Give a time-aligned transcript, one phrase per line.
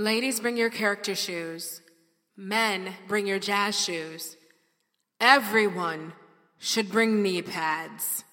[0.00, 1.82] Ladies, bring your character shoes.
[2.34, 4.34] Men, bring your jazz shoes.
[5.20, 6.14] Everyone
[6.58, 8.24] should bring knee pads.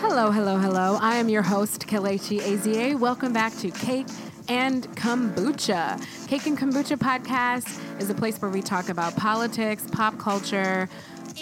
[0.00, 0.96] Hello, hello, hello.
[0.98, 2.98] I am your host, Kelechi Azie.
[2.98, 4.06] Welcome back to Cake
[4.48, 6.02] and Kombucha.
[6.26, 10.88] Cake and Kombucha podcast is a place where we talk about politics, pop culture,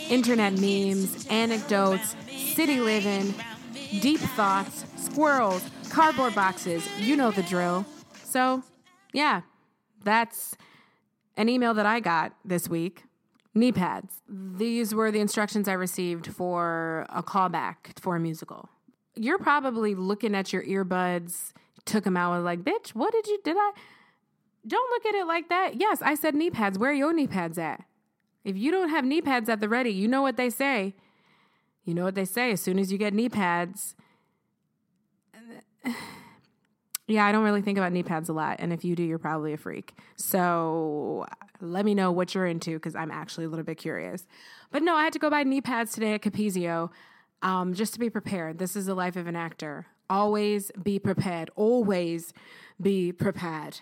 [0.08, 2.16] internet memes, anecdotes,
[2.56, 3.32] city living,
[4.00, 6.84] deep thoughts, squirrels, cardboard boxes.
[6.98, 7.86] You know the drill.
[8.24, 8.64] So,
[9.12, 9.42] yeah,
[10.04, 10.56] that's
[11.36, 13.04] an email that I got this week.
[13.54, 14.22] Knee pads.
[14.28, 18.68] These were the instructions I received for a callback for a musical.
[19.16, 21.52] You're probably looking at your earbuds,
[21.84, 23.72] took them out, and like, bitch, what did you, did I?
[24.66, 25.80] Don't look at it like that.
[25.80, 26.78] Yes, I said knee pads.
[26.78, 27.84] Where are your knee pads at?
[28.44, 30.94] If you don't have knee pads at the ready, you know what they say.
[31.84, 32.52] You know what they say.
[32.52, 33.96] As soon as you get knee pads,
[37.12, 38.56] yeah, I don't really think about knee pads a lot.
[38.58, 39.94] And if you do, you're probably a freak.
[40.16, 41.26] So
[41.60, 44.26] let me know what you're into because I'm actually a little bit curious.
[44.70, 46.90] But no, I had to go buy knee pads today at Capezio
[47.42, 48.58] um, just to be prepared.
[48.58, 49.86] This is the life of an actor.
[50.08, 51.50] Always be prepared.
[51.56, 52.32] Always
[52.80, 53.80] be prepared.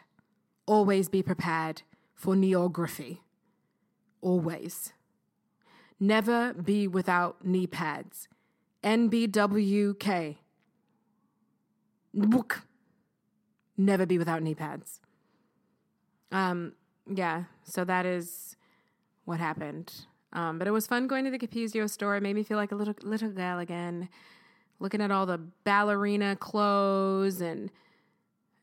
[0.67, 1.83] Always be prepared
[2.15, 3.19] for neography.
[4.21, 4.93] Always.
[6.01, 8.29] Never be without knee pads.
[8.85, 10.37] NBWK.
[12.15, 12.63] Book
[13.79, 15.01] never be without knee pads.
[16.31, 16.75] Um,
[17.07, 18.57] yeah, so that is
[19.25, 19.93] what happened.
[20.33, 22.17] Um, but it was fun going to the Capezio store.
[22.17, 24.11] It made me feel like a little little gal again,
[24.79, 27.71] looking at all the ballerina clothes and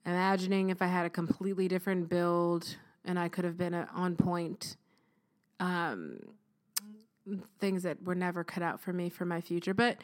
[0.05, 4.15] imagining if I had a completely different build and I could have been a, on
[4.15, 4.77] point.
[5.59, 6.19] Um,
[7.59, 9.97] things that were never cut out for me for my future, but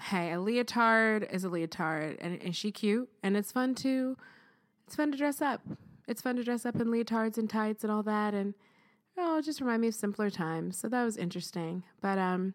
[0.00, 4.16] hey, a leotard is a leotard, and, and she cute, and it's fun to
[4.86, 5.62] it's fun to dress up.
[6.06, 8.54] It's fun to dress up in leotards and tights and all that, and
[9.18, 10.78] oh, just remind me of simpler times.
[10.78, 11.82] So that was interesting.
[12.00, 12.54] But um,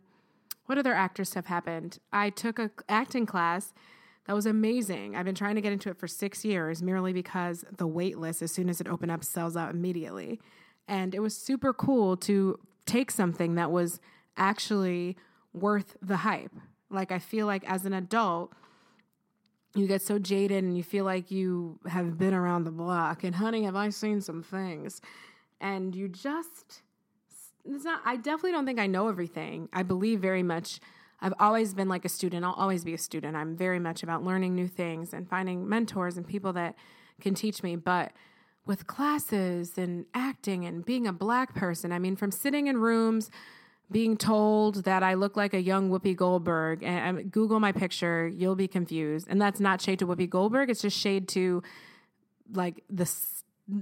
[0.65, 1.99] what other actor stuff happened?
[2.13, 3.73] I took a acting class.
[4.27, 5.15] That was amazing.
[5.15, 8.41] I've been trying to get into it for six years, merely because the wait list,
[8.41, 10.39] as soon as it opened up, sells out immediately.
[10.87, 13.99] And it was super cool to take something that was
[14.37, 15.17] actually
[15.53, 16.53] worth the hype.
[16.89, 18.53] Like, I feel like as an adult,
[19.73, 23.23] you get so jaded and you feel like you have been around the block.
[23.23, 25.01] And honey, have I seen some things?
[25.61, 26.81] And you just,
[27.63, 29.69] it's not, I definitely don't think I know everything.
[29.71, 30.79] I believe very much.
[31.21, 32.43] I've always been like a student.
[32.43, 33.37] I'll always be a student.
[33.37, 36.75] I'm very much about learning new things and finding mentors and people that
[37.21, 37.75] can teach me.
[37.75, 38.11] But
[38.65, 43.29] with classes and acting and being a black person, I mean, from sitting in rooms,
[43.91, 46.81] being told that I look like a young Whoopi Goldberg.
[46.83, 49.27] And Google my picture, you'll be confused.
[49.29, 50.69] And that's not shade to Whoopi Goldberg.
[50.69, 51.61] It's just shade to
[52.53, 53.09] like the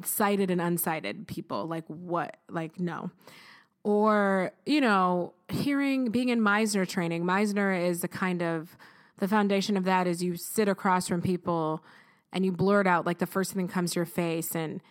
[0.03, 1.65] sighted and unsighted people.
[1.67, 2.37] Like what?
[2.49, 3.11] Like no.
[3.83, 7.23] Or you know, hearing being in Meisner training.
[7.23, 8.75] Meisner is the kind of
[9.17, 11.83] the foundation of that is you sit across from people
[12.31, 14.81] and you blurt out like the first thing that comes to your face and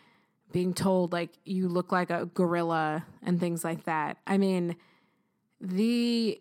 [0.52, 4.18] being told like you look like a gorilla and things like that.
[4.26, 4.76] I mean
[5.60, 6.41] the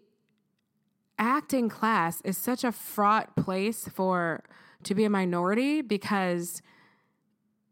[1.18, 4.44] acting class is such a fraught place for
[4.84, 6.62] to be a minority because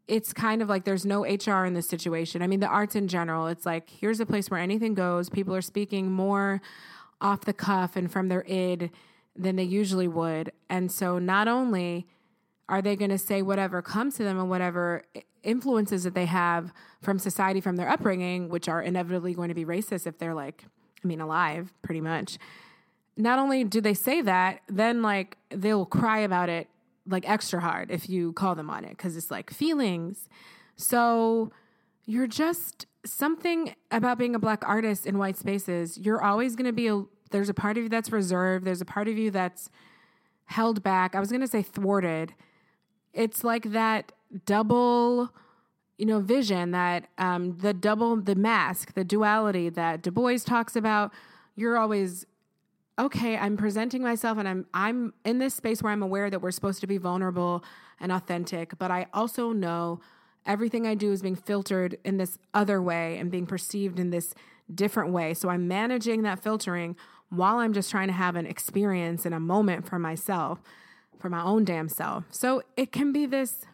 [0.08, 2.42] it's kind of like there's no HR in this situation.
[2.42, 5.28] I mean, the arts in general, it's like here's a place where anything goes.
[5.28, 6.60] People are speaking more
[7.20, 8.90] off the cuff and from their id
[9.34, 10.52] than they usually would.
[10.68, 12.06] And so not only
[12.68, 15.02] are they going to say whatever comes to them and whatever
[15.42, 19.64] influences that they have from society, from their upbringing, which are inevitably going to be
[19.64, 20.64] racist if they're like
[21.06, 22.36] I mean, alive, pretty much.
[23.16, 26.66] Not only do they say that, then like they'll cry about it
[27.06, 30.28] like extra hard if you call them on it because it's like feelings.
[30.74, 31.52] So
[32.06, 35.96] you're just something about being a black artist in white spaces.
[35.96, 38.84] You're always going to be a, there's a part of you that's reserved, there's a
[38.84, 39.70] part of you that's
[40.46, 41.14] held back.
[41.14, 42.34] I was going to say thwarted.
[43.12, 44.10] It's like that
[44.44, 45.32] double
[45.98, 50.76] you know, vision that um, the double, the mask, the duality that Du Bois talks
[50.76, 51.12] about.
[51.54, 52.26] You're always
[52.98, 53.36] okay.
[53.36, 56.80] I'm presenting myself, and I'm I'm in this space where I'm aware that we're supposed
[56.80, 57.64] to be vulnerable
[57.98, 60.00] and authentic, but I also know
[60.44, 64.34] everything I do is being filtered in this other way and being perceived in this
[64.72, 65.34] different way.
[65.34, 66.96] So I'm managing that filtering
[67.30, 70.60] while I'm just trying to have an experience and a moment for myself,
[71.18, 72.24] for my own damn self.
[72.30, 73.64] So it can be this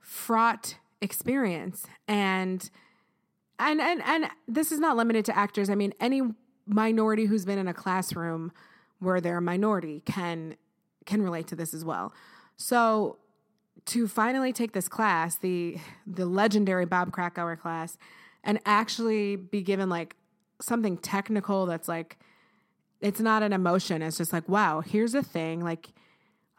[0.00, 0.76] fraught
[1.06, 2.68] experience and
[3.58, 5.70] and and and this is not limited to actors.
[5.70, 6.20] I mean, any
[6.66, 8.52] minority who's been in a classroom
[8.98, 10.56] where they're a minority can
[11.06, 12.12] can relate to this as well.
[12.56, 13.18] So
[13.86, 17.96] to finally take this class, the the legendary Bob Krakower class,
[18.42, 20.16] and actually be given like
[20.60, 22.18] something technical that's like
[23.00, 24.02] it's not an emotion.
[24.02, 25.62] It's just like, wow, here's a thing.
[25.62, 25.88] Like,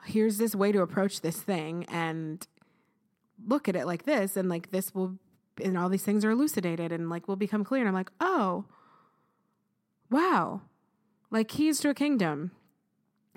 [0.06, 2.46] here's this way to approach this thing and
[3.46, 4.38] look at it like this.
[4.38, 5.18] And like, this will,
[5.64, 7.82] and all these things are elucidated and like will become clear.
[7.82, 8.66] And I'm like, oh,
[10.10, 10.62] wow.
[11.30, 12.52] Like, keys to a kingdom.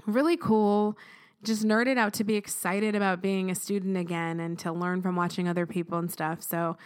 [0.06, 0.97] Really cool.
[1.43, 5.17] Just nerded out to be excited about being a student again and to learn from
[5.17, 6.43] watching other people and stuff.
[6.43, 6.76] So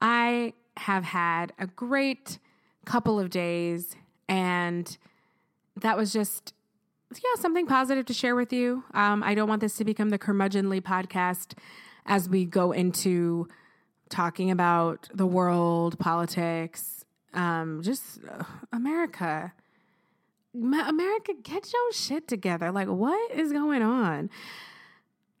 [0.00, 2.38] I have had a great
[2.84, 3.96] couple of days
[4.28, 4.98] and
[5.76, 6.52] that was just
[7.12, 10.18] yeah something positive to share with you um, i don't want this to become the
[10.18, 11.56] curmudgeonly podcast
[12.06, 13.48] as we go into
[14.08, 19.52] talking about the world politics um, just uh, america
[20.54, 24.30] america get your shit together like what is going on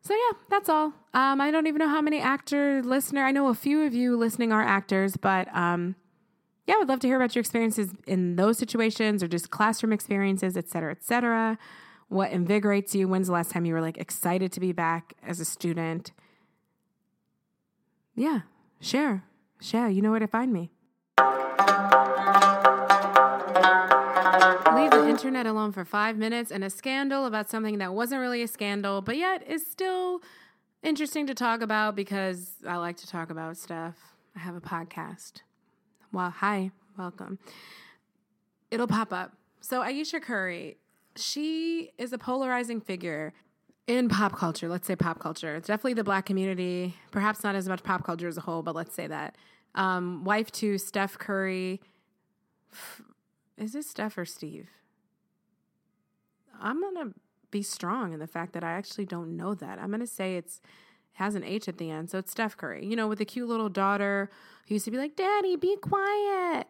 [0.00, 3.48] so yeah that's all um, i don't even know how many actor listener i know
[3.48, 5.94] a few of you listening are actors but um,
[6.66, 9.92] yeah, I would love to hear about your experiences in those situations or just classroom
[9.92, 11.58] experiences, et cetera, et cetera.
[12.08, 13.06] What invigorates you?
[13.06, 16.12] When's the last time you were like excited to be back as a student?
[18.16, 18.40] Yeah,
[18.80, 19.24] share,
[19.60, 19.88] share.
[19.88, 20.70] You know where to find me.
[24.74, 28.42] Leave the internet alone for five minutes and a scandal about something that wasn't really
[28.42, 30.20] a scandal, but yet is still
[30.82, 33.96] interesting to talk about because I like to talk about stuff.
[34.36, 35.42] I have a podcast.
[36.12, 37.38] Well, hi, welcome.
[38.70, 39.32] It'll pop up.
[39.60, 40.76] So, Ayesha Curry,
[41.16, 43.32] she is a polarizing figure
[43.86, 44.68] in pop culture.
[44.68, 45.56] Let's say pop culture.
[45.56, 48.74] It's definitely the black community, perhaps not as much pop culture as a whole, but
[48.74, 49.36] let's say that.
[49.74, 51.80] Um, wife to Steph Curry.
[53.58, 54.68] Is this Steph or Steve?
[56.60, 57.14] I'm going to
[57.50, 59.78] be strong in the fact that I actually don't know that.
[59.78, 60.60] I'm going to say it's
[61.14, 62.10] has an H at the end.
[62.10, 64.30] So it's Steph Curry, you know, with a cute little daughter
[64.66, 66.66] who used to be like, Daddy, be quiet.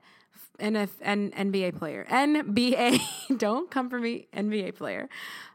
[0.58, 3.00] And if an NBA player, NBA,
[3.38, 5.08] don't come for me, NBA player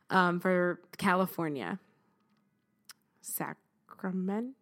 [0.09, 1.79] um, for California,
[3.21, 4.53] Sacramento,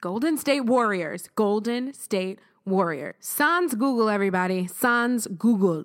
[0.00, 3.16] Golden State Warriors, Golden State Warriors.
[3.20, 4.66] Sans Google, everybody.
[4.66, 5.84] Sans Google.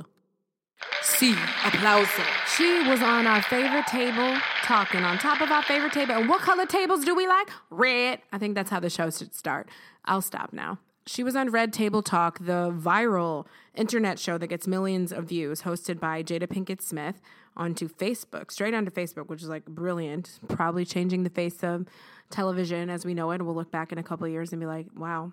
[1.02, 1.36] See,
[1.66, 2.08] applause.
[2.56, 6.14] She was on our favorite table, talking on top of our favorite table.
[6.14, 7.50] And what color tables do we like?
[7.70, 8.20] Red.
[8.32, 9.70] I think that's how the show should start.
[10.06, 10.80] I'll stop now.
[11.06, 15.64] She was on Red Table Talk, the viral internet show that gets millions of views,
[15.64, 17.22] hosted by Jada Pinkett Smith
[17.56, 20.40] onto Facebook, straight onto Facebook, which is like brilliant.
[20.50, 21.88] Probably changing the face of
[22.30, 23.42] television as we know it.
[23.42, 25.32] We'll look back in a couple years and be like, wow,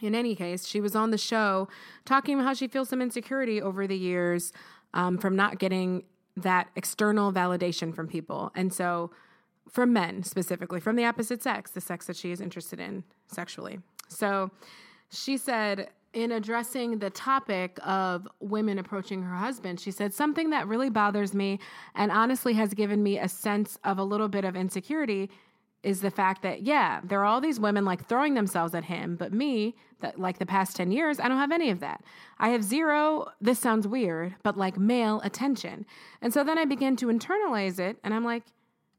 [0.00, 1.68] in any case, she was on the show
[2.04, 4.52] talking about how she feels some insecurity over the years
[4.94, 6.04] um, from not getting
[6.36, 8.52] that external validation from people.
[8.54, 9.10] And so,
[9.68, 13.80] from men specifically, from the opposite sex, the sex that she is interested in sexually.
[14.08, 14.50] So,
[15.10, 20.66] she said, in addressing the topic of women approaching her husband, she said, Something that
[20.66, 21.60] really bothers me
[21.94, 25.30] and honestly has given me a sense of a little bit of insecurity
[25.84, 29.14] is the fact that yeah there are all these women like throwing themselves at him
[29.14, 32.02] but me that like the past 10 years i don't have any of that.
[32.40, 35.86] I have zero this sounds weird but like male attention.
[36.20, 38.42] And so then i begin to internalize it and i'm like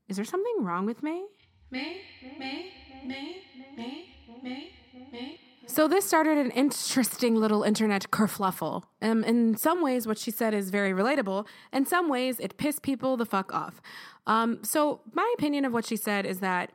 [0.07, 1.25] is there something wrong with me?
[1.69, 2.01] Me
[2.39, 2.72] me me
[3.06, 3.44] me
[3.75, 5.39] me me
[5.69, 8.84] so this started an interesting little internet kerfluffle.
[9.03, 11.46] Um, in some ways, what she said is very relatable.
[11.72, 13.79] In some ways, it pissed people the fuck off.
[14.25, 16.72] Um, so my opinion of what she said is that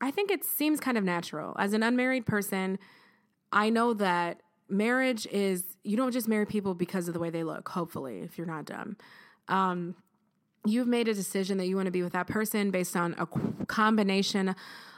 [0.00, 1.56] I think it seems kind of natural.
[1.58, 2.78] As an unmarried person,
[3.52, 7.42] I know that marriage is you don't just marry people because of the way they
[7.42, 7.68] look.
[7.70, 8.96] Hopefully, if you're not dumb.
[9.48, 9.96] Um,
[10.64, 13.26] you've made a decision that you want to be with that person based on a
[13.66, 14.54] combination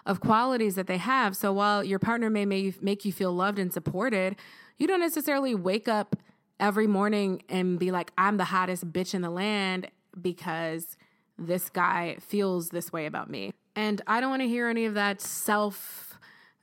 [0.07, 1.37] of qualities that they have.
[1.37, 4.37] So while your partner may make you feel loved and supported,
[4.79, 6.17] you don't necessarily wake up
[6.59, 9.89] every morning and be like, I'm the hottest bitch in the land
[10.21, 10.97] because
[11.39, 13.53] this guy feels this way about me.
[13.77, 16.19] And I don't want to hear any of that self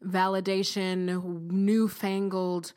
[0.06, 2.74] validation, newfangled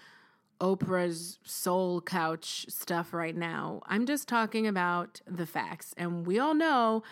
[0.60, 3.82] Oprah's soul couch stuff right now.
[3.86, 5.94] I'm just talking about the facts.
[5.96, 7.02] And we all know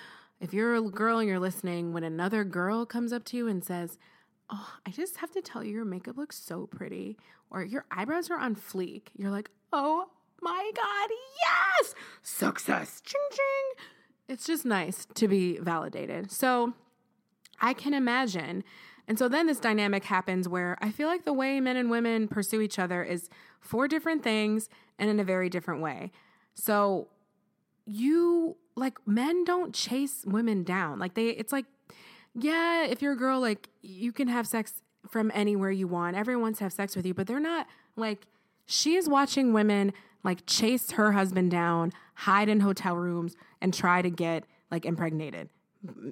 [0.41, 3.65] if you're a girl and you're listening, when another girl comes up to you and
[3.65, 3.99] says,
[4.51, 7.19] Oh, I just have to tell you, your makeup looks so pretty,
[7.51, 10.07] or your eyebrows are on fleek, you're like, Oh
[10.41, 11.11] my God,
[11.81, 11.95] yes!
[12.23, 13.03] Success!
[13.05, 13.85] Ching ching!
[14.29, 16.31] It's just nice to be validated.
[16.31, 16.75] So
[17.61, 18.63] I can imagine.
[19.09, 22.29] And so then this dynamic happens where I feel like the way men and women
[22.29, 26.13] pursue each other is four different things and in a very different way.
[26.53, 27.09] So
[27.87, 30.99] you like men don't chase women down.
[30.99, 31.65] Like they it's like
[32.35, 36.15] yeah, if you're a girl, like you can have sex from anywhere you want.
[36.15, 38.27] Everyone wants to have sex with you, but they're not like
[38.67, 44.03] she is watching women like chase her husband down, hide in hotel rooms, and try
[44.03, 45.49] to get like impregnated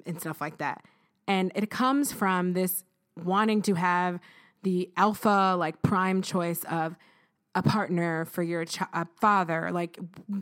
[0.05, 0.83] and stuff like that.
[1.27, 2.83] And it comes from this
[3.23, 4.19] wanting to have
[4.63, 6.95] the alpha, like prime choice of
[7.55, 8.79] a partner for your ch-
[9.19, 9.71] father.
[9.71, 9.97] Like,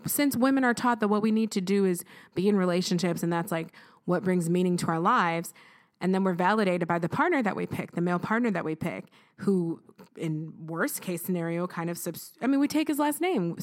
[0.05, 2.03] since women are taught that what we need to do is
[2.33, 3.73] be in relationships and that's like
[4.05, 5.53] what brings meaning to our lives.
[6.01, 8.75] And then we're validated by the partner that we pick, the male partner that we
[8.75, 9.05] pick,
[9.37, 9.81] who,
[10.17, 12.33] in worst case scenario, kind of subs.
[12.41, 13.57] I mean, we take his last name.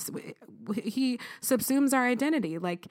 [0.82, 2.58] He subsumes our identity.
[2.58, 2.86] Like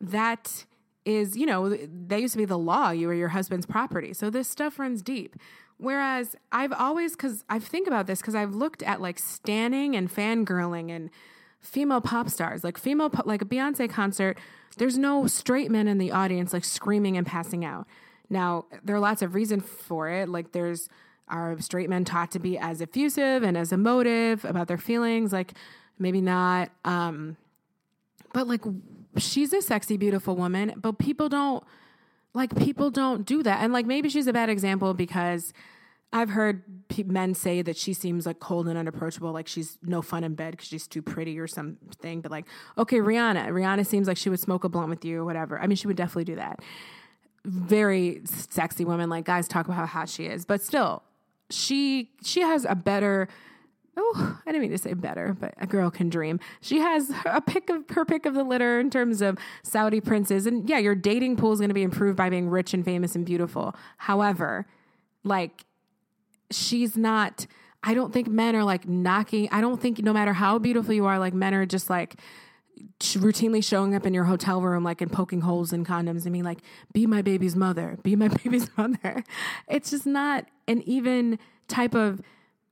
[0.00, 0.64] that
[1.04, 2.90] is, you know, they used to be the law.
[2.90, 4.12] You were your husband's property.
[4.12, 5.36] So this stuff runs deep.
[5.78, 10.14] Whereas I've always, because I think about this, because I've looked at like standing and
[10.14, 11.10] fangirling and
[11.60, 14.38] female pop stars, like female, like a Beyonce concert.
[14.76, 17.86] There's no straight men in the audience like screaming and passing out.
[18.28, 20.28] Now, there are lots of reasons for it.
[20.28, 20.88] Like there's
[21.30, 25.32] are straight men taught to be as effusive and as emotive about their feelings?
[25.32, 25.52] Like
[25.98, 26.70] maybe not.
[26.84, 27.36] Um,
[28.32, 28.62] but like
[29.16, 31.64] she's a sexy, beautiful woman, but people don't
[32.34, 33.62] like people don't do that.
[33.62, 35.52] And like maybe she's a bad example because
[36.12, 36.62] I've heard
[37.06, 40.52] men say that she seems like cold and unapproachable, like she's no fun in bed
[40.52, 42.20] because she's too pretty or something.
[42.20, 45.24] But like, okay, Rihanna, Rihanna seems like she would smoke a blunt with you or
[45.24, 45.60] whatever.
[45.60, 46.60] I mean, she would definitely do that.
[47.44, 51.02] Very sexy woman, like guys talk about how hot she is, but still,
[51.48, 53.28] she she has a better
[53.96, 56.40] oh, I didn't mean to say better, but a girl can dream.
[56.60, 60.46] She has a pick of her pick of the litter in terms of Saudi princes.
[60.46, 63.14] And yeah, your dating pool is going to be improved by being rich and famous
[63.14, 63.74] and beautiful.
[63.98, 64.66] However,
[65.24, 65.64] like
[66.50, 67.46] she's not
[67.82, 69.48] I don't think men are like knocking.
[69.50, 72.16] I don't think no matter how beautiful you are, like men are just like
[73.00, 76.44] routinely showing up in your hotel room like and poking holes in condoms and being
[76.44, 76.60] like
[76.92, 79.22] be my baby's mother be my baby's mother
[79.68, 82.22] it's just not an even type of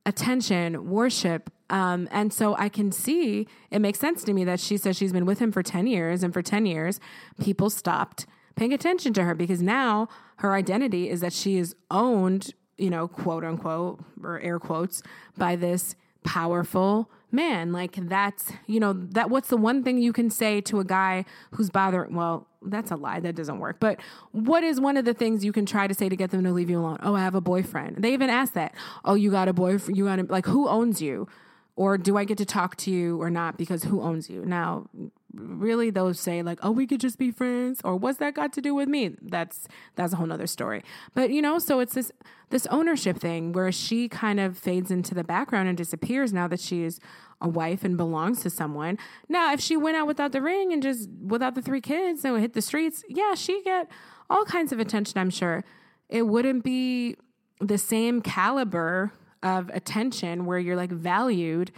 [0.05, 1.51] attention, worship.
[1.69, 5.13] Um, and so I can see it makes sense to me that she says she's
[5.13, 6.99] been with him for 10 years, and for 10 years,
[7.39, 8.25] people stopped
[8.55, 13.07] paying attention to her because now her identity is that she is owned, you know,
[13.07, 15.01] quote unquote, or air quotes,
[15.37, 17.71] by this powerful man.
[17.71, 21.23] Like that's, you know, that what's the one thing you can say to a guy
[21.51, 23.19] who's bothering, well, that's a lie.
[23.19, 23.77] That doesn't work.
[23.79, 23.99] But
[24.31, 26.51] what is one of the things you can try to say to get them to
[26.51, 26.97] leave you alone?
[27.01, 27.97] Oh, I have a boyfriend.
[27.97, 28.73] They even ask that.
[29.05, 29.97] Oh, you got a boyfriend.
[29.97, 31.27] You got a, like, who owns you?
[31.75, 33.57] Or do I get to talk to you or not?
[33.57, 34.43] Because who owns you?
[34.43, 34.89] Now,
[35.33, 38.61] really those say like, oh, we could just be friends, or what's that got to
[38.61, 39.15] do with me?
[39.21, 40.83] That's that's a whole nother story.
[41.13, 42.11] But you know, so it's this
[42.49, 46.59] this ownership thing where she kind of fades into the background and disappears now that
[46.59, 46.99] she is
[47.41, 48.97] a wife and belongs to someone.
[49.27, 52.39] Now, if she went out without the ring and just without the three kids and
[52.39, 53.87] hit the streets, yeah, she get
[54.29, 55.63] all kinds of attention, I'm sure.
[56.09, 57.15] It wouldn't be
[57.59, 61.71] the same caliber of attention where you're like valued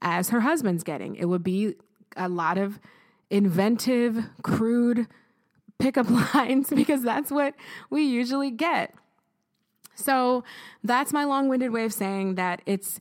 [0.00, 1.14] as her husband's getting.
[1.16, 1.74] It would be
[2.16, 2.78] a lot of
[3.30, 5.06] inventive, crude
[5.78, 7.54] pickup lines because that's what
[7.90, 8.94] we usually get.
[9.94, 10.44] So
[10.82, 12.98] that's my long winded way of saying that it's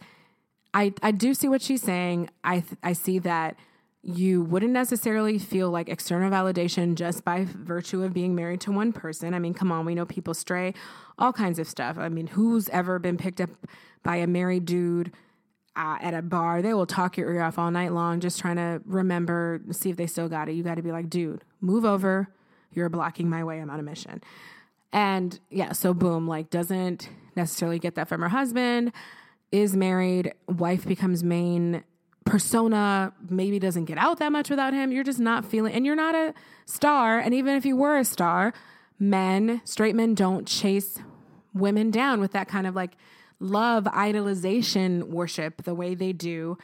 [0.73, 2.29] I, I do see what she's saying.
[2.43, 3.57] I, I see that
[4.03, 8.91] you wouldn't necessarily feel like external validation just by virtue of being married to one
[8.93, 9.33] person.
[9.33, 10.73] I mean, come on, we know people stray,
[11.19, 11.97] all kinds of stuff.
[11.97, 13.49] I mean, who's ever been picked up
[14.01, 15.11] by a married dude
[15.75, 16.63] uh, at a bar?
[16.63, 19.97] They will talk your ear off all night long, just trying to remember, see if
[19.97, 20.53] they still got it.
[20.53, 22.29] You got to be like, dude, move over.
[22.73, 23.59] You're blocking my way.
[23.59, 24.23] I'm on a mission.
[24.91, 28.93] And yeah, so boom, like doesn't necessarily get that from her husband
[29.51, 31.83] is married, wife becomes main
[32.25, 34.91] persona, maybe doesn't get out that much without him.
[34.91, 36.33] You're just not feeling, and you're not a
[36.65, 37.19] star.
[37.19, 38.53] And even if you were a star,
[38.99, 40.99] men, straight men, don't chase
[41.53, 42.95] women down with that kind of like
[43.39, 46.57] love, idolization, worship the way they do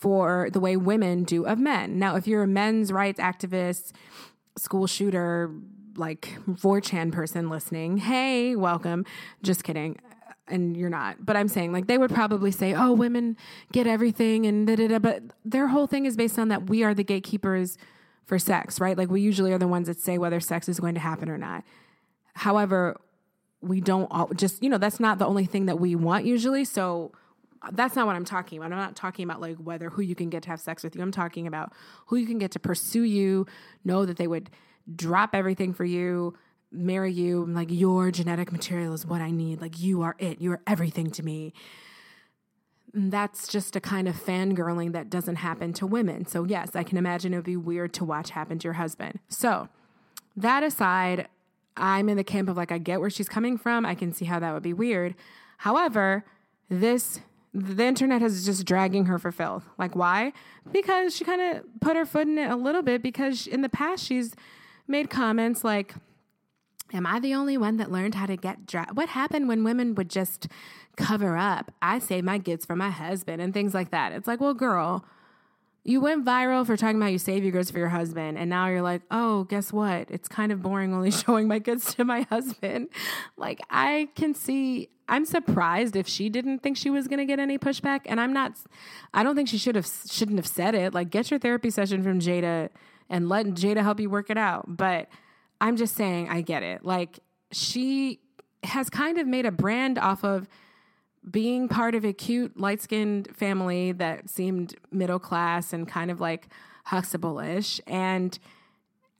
[0.00, 1.98] for the way women do of men.
[1.98, 3.92] Now, if you're a men's rights activist,
[4.56, 5.52] school shooter,
[5.96, 9.04] like 4chan person listening, hey, welcome.
[9.42, 9.98] Just kidding
[10.50, 11.24] and you're not.
[11.24, 13.36] But I'm saying like they would probably say, "Oh, women
[13.72, 14.98] get everything," and da da da.
[14.98, 17.78] But their whole thing is based on that we are the gatekeepers
[18.24, 18.96] for sex, right?
[18.96, 21.38] Like we usually are the ones that say whether sex is going to happen or
[21.38, 21.64] not.
[22.34, 23.00] However,
[23.60, 26.64] we don't all, just you know that's not the only thing that we want usually.
[26.64, 27.12] So
[27.72, 28.72] that's not what I'm talking about.
[28.72, 31.02] I'm not talking about like whether who you can get to have sex with you.
[31.02, 31.72] I'm talking about
[32.06, 33.46] who you can get to pursue you,
[33.84, 34.50] know that they would
[34.94, 36.34] drop everything for you,
[36.70, 37.46] marry you.
[37.46, 39.60] like, your genetic material is what I need.
[39.60, 40.40] Like, you are it.
[40.40, 41.52] You are everything to me.
[42.94, 46.26] And that's just a kind of fangirling that doesn't happen to women.
[46.26, 49.18] So, yes, I can imagine it would be weird to watch happen to your husband.
[49.28, 49.68] So,
[50.36, 51.28] that aside,
[51.76, 53.84] I'm in the camp of like, I get where she's coming from.
[53.84, 55.14] I can see how that would be weird.
[55.58, 56.24] However,
[56.68, 57.20] this
[57.54, 59.64] the internet is just dragging her for filth.
[59.78, 60.32] Like, why?
[60.70, 63.68] Because she kind of put her foot in it a little bit because in the
[63.68, 64.34] past she's
[64.86, 65.94] made comments like,
[66.92, 68.94] Am I the only one that learned how to get dressed?
[68.94, 70.48] What happened when women would just
[70.96, 71.72] cover up?
[71.82, 74.12] I save my goods for my husband and things like that.
[74.12, 75.04] It's like, well, girl,
[75.84, 78.68] you went viral for talking about you save your goods for your husband, and now
[78.68, 80.10] you're like, oh, guess what?
[80.10, 82.88] It's kind of boring only showing my goods to my husband.
[83.36, 84.90] Like, I can see.
[85.10, 88.32] I'm surprised if she didn't think she was going to get any pushback, and I'm
[88.32, 88.58] not.
[89.14, 90.92] I don't think she should have shouldn't have said it.
[90.92, 92.68] Like, get your therapy session from Jada
[93.08, 94.64] and let Jada help you work it out.
[94.76, 95.08] But
[95.60, 96.84] I'm just saying, I get it.
[96.84, 97.20] Like,
[97.52, 98.20] she
[98.62, 100.48] has kind of made a brand off of
[101.28, 106.20] being part of a cute, light skinned family that seemed middle class and kind of
[106.20, 106.48] like
[106.84, 107.80] Huxtable ish.
[107.86, 108.38] And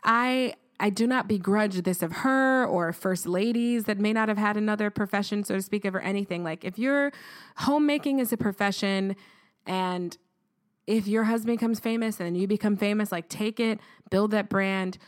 [0.02, 0.54] I.
[0.80, 4.56] I do not begrudge this of her or first ladies that may not have had
[4.56, 6.44] another profession, so to speak, of or anything.
[6.44, 7.10] Like if your
[7.56, 9.16] homemaking is a profession
[9.66, 10.16] and
[10.86, 14.98] if your husband becomes famous and you become famous, like take it, build that brand.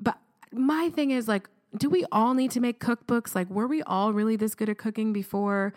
[0.00, 0.16] But
[0.58, 3.34] my thing is like, do we all need to make cookbooks?
[3.34, 5.74] Like, were we all really this good at cooking before?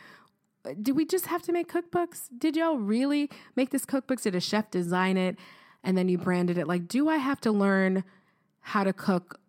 [0.81, 2.29] Do we just have to make cookbooks?
[2.37, 4.23] Did y'all really make this cookbooks?
[4.23, 5.37] Did a chef design it
[5.83, 6.67] and then you branded it?
[6.67, 8.03] Like, do I have to learn
[8.61, 9.39] how to cook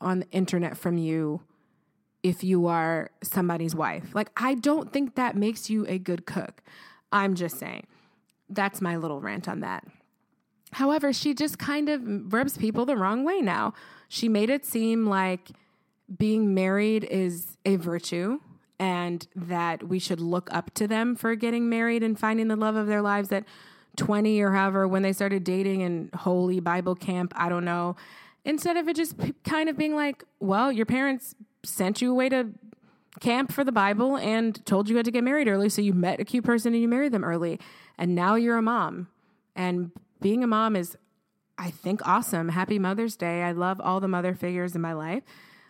[0.00, 1.42] on the internet from you
[2.22, 4.14] if you are somebody's wife?
[4.14, 6.62] Like, I don't think that makes you a good cook.
[7.12, 7.86] I'm just saying.
[8.48, 9.86] That's my little rant on that.
[10.72, 13.74] However, she just kind of rubs people the wrong way now.
[14.08, 15.50] She made it seem like
[16.16, 18.40] being married is a virtue
[18.78, 22.76] and that we should look up to them for getting married and finding the love
[22.76, 23.44] of their lives at
[23.96, 27.32] 20 or however when they started dating in holy Bible camp.
[27.36, 27.96] I don't know.
[28.44, 32.30] Instead of it just p- kind of being like, well, your parents sent you away
[32.30, 32.48] to
[33.20, 35.68] camp for the Bible and told you had to get married early.
[35.68, 37.60] So you met a cute person and you married them early.
[37.98, 39.08] And now you're a mom.
[39.54, 40.96] And being a mom is
[41.58, 42.48] I think awesome.
[42.48, 43.42] Happy Mother's Day.
[43.42, 45.22] I love all the mother figures in my life.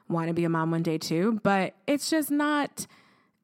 [0.09, 2.87] Want to be a mom one day too, but it's just not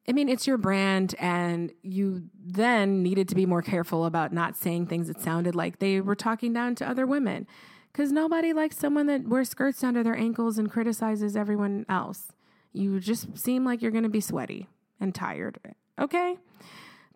[0.09, 4.55] I mean, it's your brand, and you then needed to be more careful about not
[4.55, 7.45] saying things that sounded like they were talking down to other women.
[7.91, 12.31] Because nobody likes someone that wears skirts under their ankles and criticizes everyone else.
[12.71, 15.59] You just seem like you're going to be sweaty and tired.
[15.99, 16.37] Okay?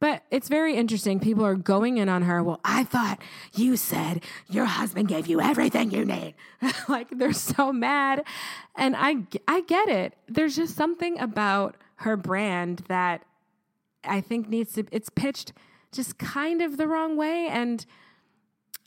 [0.02, 1.20] But it's very interesting.
[1.20, 2.42] People are going in on her.
[2.42, 3.22] Well, I thought
[3.54, 6.34] you said your husband gave you everything you need.
[6.90, 8.24] like they're so mad.
[8.76, 10.16] And I, I get it.
[10.28, 13.22] There's just something about her brand that
[14.04, 15.54] I think needs to, it's pitched
[15.92, 17.48] just kind of the wrong way.
[17.48, 17.86] And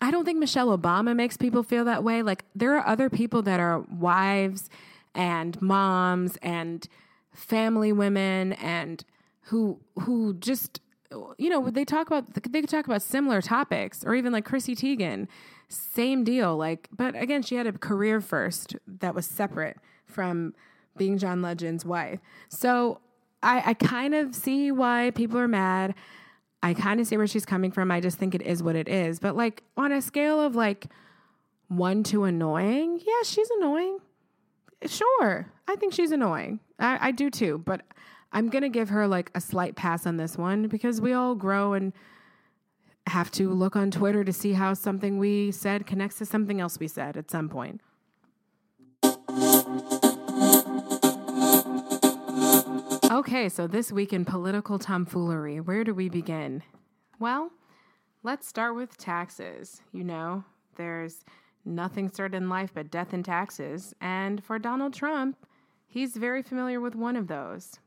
[0.01, 2.25] I don't think Michelle Obama makes people feel that way.
[2.25, 4.69] Like there are other people that are wives
[5.15, 6.89] and moms and
[7.33, 9.05] family women and
[9.43, 10.81] who who just
[11.39, 14.75] you know, they talk about they could talk about similar topics, or even like Chrissy
[14.75, 15.29] Teigen,
[15.69, 16.57] same deal.
[16.57, 20.55] Like, but again, she had a career first that was separate from
[20.97, 22.21] being John Legend's wife.
[22.49, 23.01] So
[23.43, 25.95] I, I kind of see why people are mad.
[26.63, 27.91] I kind of see where she's coming from.
[27.91, 29.19] I just think it is what it is.
[29.19, 30.87] But like on a scale of like
[31.69, 33.99] one to annoying, yeah, she's annoying.
[34.87, 36.61] Sure, I think she's annoying.
[36.79, 37.59] I, I do too.
[37.59, 37.83] But
[38.35, 41.37] I'm going to give her like a slight pass on this one because we all
[41.37, 41.93] grow and
[43.07, 46.81] have to look on Twitter to see how something we said connects to something else
[46.81, 47.81] we said at some point.
[53.13, 56.65] Okay, so this week in political tomfoolery, where do we begin?
[57.21, 57.53] Well,
[58.25, 59.81] let's start with taxes.
[59.93, 60.43] You know,
[60.75, 61.25] there's
[61.65, 63.95] nothing certain in life but death and taxes.
[64.01, 65.37] And for Donald Trump,
[65.87, 67.79] he's very familiar with one of those.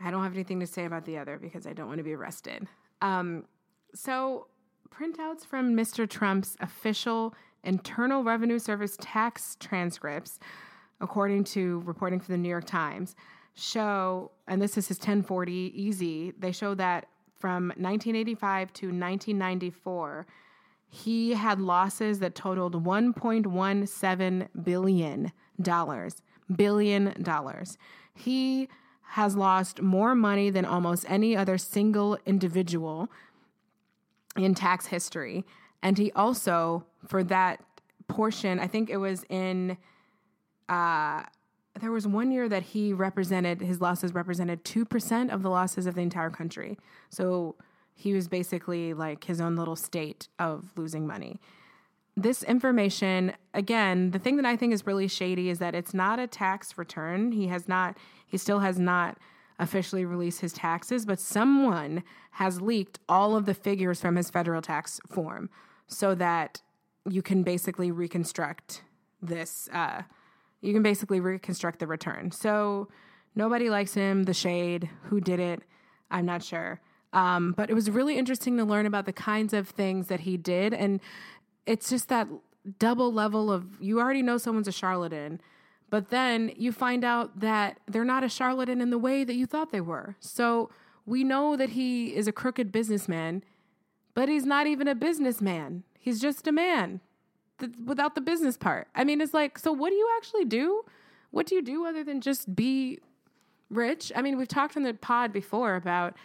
[0.00, 2.14] I don't have anything to say about the other because I don't want to be
[2.14, 2.66] arrested.
[3.00, 3.44] Um,
[3.94, 4.48] so,
[4.90, 6.08] printouts from Mr.
[6.08, 10.38] Trump's official Internal Revenue Service tax transcripts,
[11.00, 13.16] according to reporting for the New York Times,
[13.54, 17.06] show, and this is his 1040 easy, they show that
[17.38, 20.26] from 1985 to 1994,
[20.88, 26.22] he had losses that totaled 1.17 billion dollars.
[26.54, 27.78] Billion dollars.
[28.14, 28.68] He
[29.08, 33.08] has lost more money than almost any other single individual
[34.36, 35.44] in tax history.
[35.82, 37.62] And he also, for that
[38.08, 39.76] portion, I think it was in,
[40.68, 41.22] uh,
[41.80, 45.94] there was one year that he represented, his losses represented 2% of the losses of
[45.94, 46.78] the entire country.
[47.10, 47.56] So
[47.94, 51.40] he was basically like his own little state of losing money.
[52.16, 56.20] this information, again, the thing that I think is really shady is that it's not
[56.20, 57.32] a tax return.
[57.32, 59.18] He has not, he still has not
[59.58, 64.60] officially released his taxes, but someone has leaked all of the figures from his federal
[64.60, 65.48] tax form
[65.86, 66.62] so that
[67.08, 68.82] you can basically reconstruct
[69.22, 69.68] this.
[69.72, 70.02] Uh,
[70.60, 72.30] you can basically reconstruct the return.
[72.30, 72.88] So
[73.34, 75.62] nobody likes him, the shade, who did it,
[76.10, 76.80] I'm not sure.
[77.12, 80.36] Um, but it was really interesting to learn about the kinds of things that he
[80.36, 80.74] did.
[80.74, 81.00] And
[81.66, 82.28] it's just that
[82.78, 85.40] double level of you already know someone's a charlatan,
[85.94, 89.46] but then you find out that they're not a charlatan in the way that you
[89.46, 90.16] thought they were.
[90.18, 90.68] So
[91.06, 93.44] we know that he is a crooked businessman,
[94.12, 95.84] but he's not even a businessman.
[95.96, 96.98] He's just a man
[97.60, 98.88] th- without the business part.
[98.92, 100.82] I mean, it's like, so what do you actually do?
[101.30, 102.98] What do you do other than just be
[103.70, 104.10] rich?
[104.16, 106.16] I mean, we've talked on the pod before about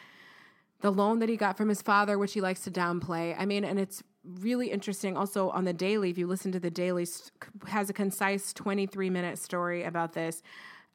[0.81, 3.35] the loan that he got from his father, which he likes to downplay.
[3.37, 5.17] I mean, and it's really interesting.
[5.17, 7.07] Also on the daily, if you listen to the daily,
[7.67, 10.41] has a concise 23 minute story about this.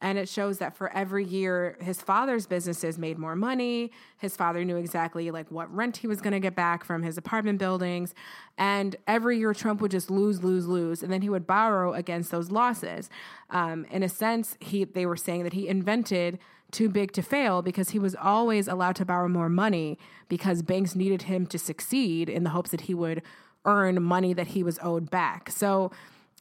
[0.01, 3.91] And it shows that for every year, his father's businesses made more money.
[4.17, 7.17] His father knew exactly like what rent he was going to get back from his
[7.17, 8.13] apartment buildings.
[8.57, 12.29] And every year, Trump would just lose, lose, lose, and then he would borrow against
[12.29, 13.09] those losses.
[13.49, 16.39] Um, in a sense, he they were saying that he invented
[16.71, 20.93] too big to fail because he was always allowed to borrow more money because banks
[20.93, 23.21] needed him to succeed in the hopes that he would
[23.63, 25.49] earn money that he was owed back.
[25.49, 25.91] So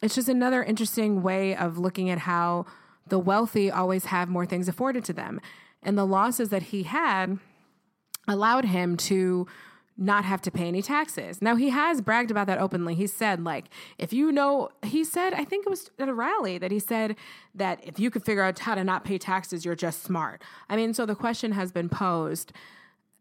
[0.03, 2.67] it's just another interesting way of looking at how
[3.07, 5.41] the wealthy always have more things afforded to them.
[5.83, 7.39] And the losses that he had
[8.27, 9.47] allowed him to
[9.97, 11.41] not have to pay any taxes.
[11.41, 12.95] Now he has bragged about that openly.
[12.95, 16.59] He said like if you know he said I think it was at a rally
[16.59, 17.15] that he said
[17.55, 20.43] that if you could figure out how to not pay taxes you're just smart.
[20.69, 22.53] I mean so the question has been posed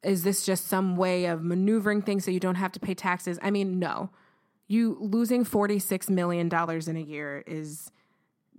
[0.02, 3.38] is this just some way of maneuvering things so you don't have to pay taxes?
[3.44, 4.10] I mean no.
[4.68, 7.92] You losing 46 million dollars in a year is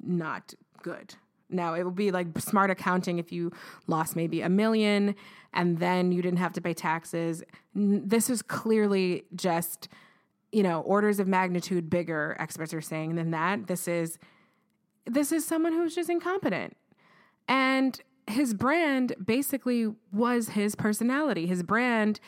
[0.00, 1.14] not good.
[1.48, 3.50] Now, it would be like smart accounting if you
[3.86, 5.14] lost maybe a million
[5.52, 7.42] and then you didn't have to pay taxes.
[7.74, 9.88] This is clearly just,
[10.52, 13.66] you know, orders of magnitude bigger, experts are saying, than that.
[13.66, 14.18] This is
[15.06, 16.76] this is someone who's just incompetent.
[17.46, 21.46] And his brand basically was his personality.
[21.46, 22.20] His brand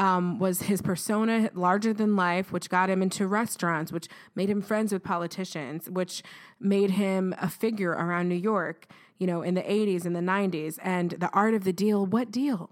[0.00, 4.62] um, was his persona larger than life, which got him into restaurants, which made him
[4.62, 6.22] friends with politicians, which
[6.58, 8.86] made him a figure around New York,
[9.18, 10.78] you know, in the 80s and the 90s.
[10.82, 12.70] And the art of the deal, what deal?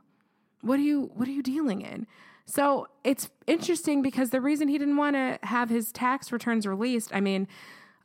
[0.63, 2.07] What are you what are you dealing in?
[2.47, 7.11] So it's interesting because the reason he didn't want to have his tax returns released,
[7.15, 7.47] I mean,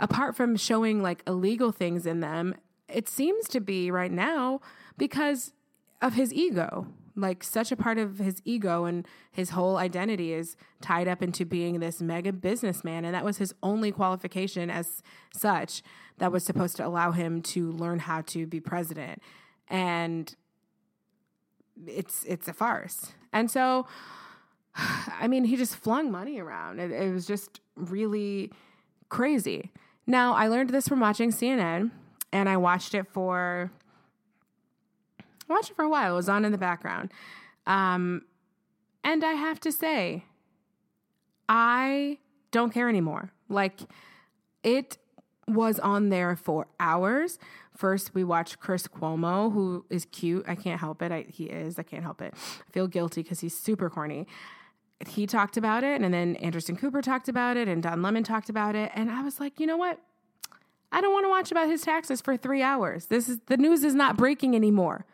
[0.02, 2.56] apart from showing like illegal things in them,
[2.90, 4.60] it seems to be right now
[4.98, 5.54] because
[6.02, 10.56] of his ego like such a part of his ego and his whole identity is
[10.82, 13.06] tied up into being this mega businessman.
[13.06, 15.84] And that was his only qualification as such
[16.18, 19.22] that was supposed to allow him to learn how to be president.
[19.68, 20.36] And
[21.88, 23.14] it's it's a farce.
[23.32, 23.88] And so
[24.76, 26.80] i mean he just flung money around.
[26.80, 28.52] It, it was just really
[29.10, 29.72] crazy.
[30.08, 31.92] Now i learned this from watching cnn
[32.32, 33.72] and i watched it for
[35.50, 36.14] I watched it for a while.
[36.14, 37.12] It was on in the background.
[37.68, 38.24] Um,
[39.04, 40.24] and I have to say,
[41.50, 42.20] I
[42.52, 43.32] don't care anymore.
[43.50, 43.82] Like,
[44.64, 44.98] it
[45.48, 47.38] was on there for hours.
[47.76, 50.46] First, we watched Chris Cuomo, who is cute.
[50.48, 51.12] I can't help it.
[51.12, 51.78] I, he is.
[51.78, 52.34] I can't help it.
[52.36, 54.28] I feel guilty because he's super corny.
[55.06, 58.48] He talked about it, and then Anderson Cooper talked about it, and Don Lemon talked
[58.48, 58.92] about it.
[58.96, 60.00] And I was like, you know what?
[60.94, 63.08] I don't want to watch about his taxes for three hours.
[63.08, 65.06] This is the news is not breaking anymore.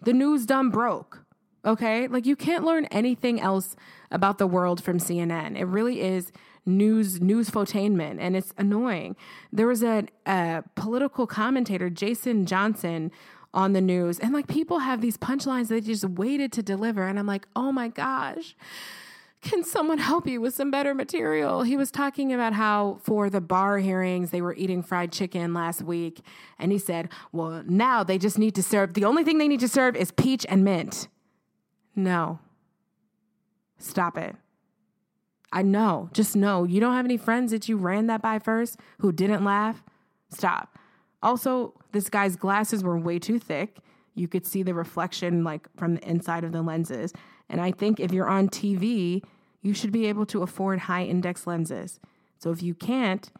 [0.00, 1.24] The news done broke.
[1.64, 2.06] Okay?
[2.08, 3.76] Like you can't learn anything else
[4.10, 5.58] about the world from CNN.
[5.58, 6.32] It really is
[6.68, 9.16] news news fotainment and it's annoying.
[9.52, 13.10] There was a, a political commentator, Jason Johnson,
[13.54, 17.18] on the news, and like people have these punchlines they just waited to deliver, and
[17.18, 18.54] I'm like, oh my gosh
[19.42, 21.62] can someone help you with some better material?
[21.62, 25.82] He was talking about how for the Barr hearings, they were eating fried chicken last
[25.82, 26.20] week.
[26.58, 29.60] And he said, well, now they just need to serve, the only thing they need
[29.60, 31.08] to serve is peach and mint.
[31.94, 32.40] No.
[33.78, 34.34] Stop it.
[35.52, 36.64] I know, just know.
[36.64, 39.82] You don't have any friends that you ran that by first who didn't laugh?
[40.28, 40.76] Stop.
[41.22, 43.78] Also, this guy's glasses were way too thick.
[44.14, 47.12] You could see the reflection like from the inside of the lenses.
[47.48, 49.22] And I think if you're on TV,
[49.62, 52.00] you should be able to afford high index lenses.
[52.38, 53.30] So if you can't,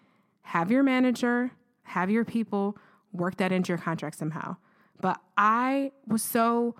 [0.42, 1.50] have your manager,
[1.82, 2.76] have your people
[3.12, 4.56] work that into your contract somehow.
[5.00, 6.76] But I was so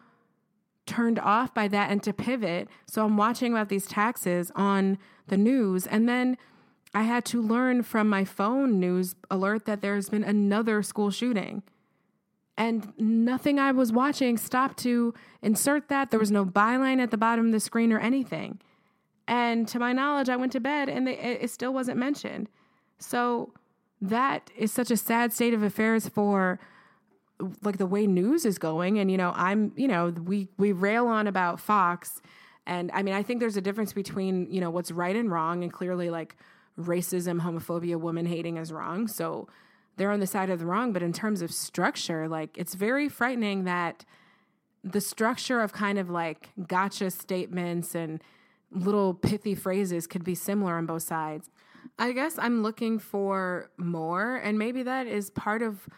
[0.87, 2.69] turned off by that and to pivot.
[2.87, 6.39] So I'm watching about these taxes on the news and then
[6.95, 11.63] I had to learn from my phone news alert that there's been another school shooting.
[12.59, 16.11] And nothing I was watching stopped to insert that.
[16.11, 18.61] There was no byline at the bottom of the screen or anything.
[19.29, 22.49] And to my knowledge, I went to bed and they, it still wasn't mentioned.
[22.99, 23.53] So
[24.01, 26.59] that is such a sad state of affairs for
[27.63, 28.99] like the way news is going.
[28.99, 32.23] And, you know, I'm, you know, we, we rail on about Fox.
[32.67, 35.63] And I mean, I think there's a difference between, you know, what's right and wrong.
[35.63, 36.37] And clearly, like,
[36.79, 39.09] racism, homophobia, woman hating is wrong.
[39.09, 39.49] So
[39.97, 40.93] they're on the side of the wrong.
[40.93, 44.05] But in terms of structure, like, it's very frightening that
[44.85, 48.23] the structure of kind of like gotcha statements and
[48.71, 51.51] little pithy phrases could be similar on both sides.
[51.99, 55.89] I guess I'm looking for more, and maybe that is part of.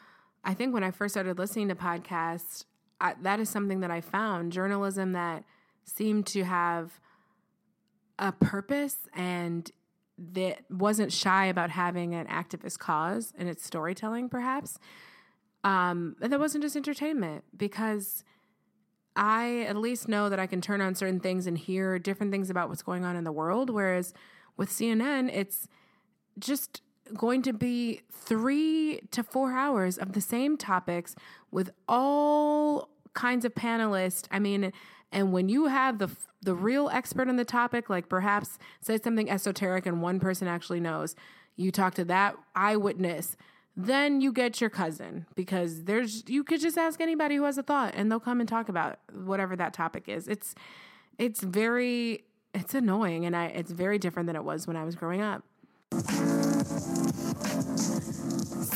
[0.44, 2.64] I think when I first started listening to podcasts,
[3.00, 5.44] I, that is something that I found journalism that
[5.84, 7.00] seemed to have
[8.18, 9.70] a purpose and
[10.18, 14.78] that wasn't shy about having an activist cause in its storytelling, perhaps.
[15.64, 18.24] Um, and that wasn't just entertainment because
[19.14, 22.50] I at least know that I can turn on certain things and hear different things
[22.50, 23.70] about what's going on in the world.
[23.70, 24.14] Whereas
[24.57, 25.68] with CNN, it's
[26.38, 26.83] just
[27.14, 31.16] going to be three to four hours of the same topics
[31.50, 34.26] with all kinds of panelists.
[34.31, 34.72] I mean,
[35.12, 36.11] and when you have the
[36.42, 40.81] the real expert on the topic, like perhaps say something esoteric and one person actually
[40.81, 41.16] knows,
[41.57, 43.37] you talk to that eyewitness,
[43.77, 47.62] then you get your cousin because there's you could just ask anybody who has a
[47.62, 50.29] thought and they'll come and talk about whatever that topic is.
[50.29, 50.55] It's
[51.18, 54.94] it's very it's annoying and I it's very different than it was when I was
[54.94, 55.42] growing up.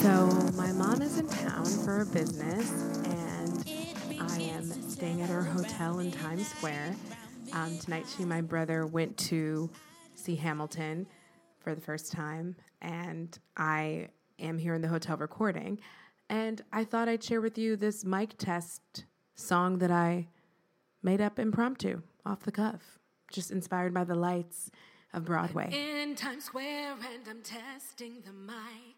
[0.03, 2.71] So, my mom is in town for a business,
[5.03, 6.95] staying at our hotel in Times Square.
[7.55, 9.69] Um, tonight, she and my brother went to
[10.15, 11.09] see Hamilton
[11.59, 15.81] for the first time, and I am here in the hotel recording.
[16.31, 20.29] And I thought I'd share with you this mic test song that I
[21.03, 23.01] made up impromptu off the cuff,
[23.33, 24.71] just inspired by the lights
[25.12, 25.69] of Broadway.
[25.73, 28.91] In Times Square, and I'm testing the mic.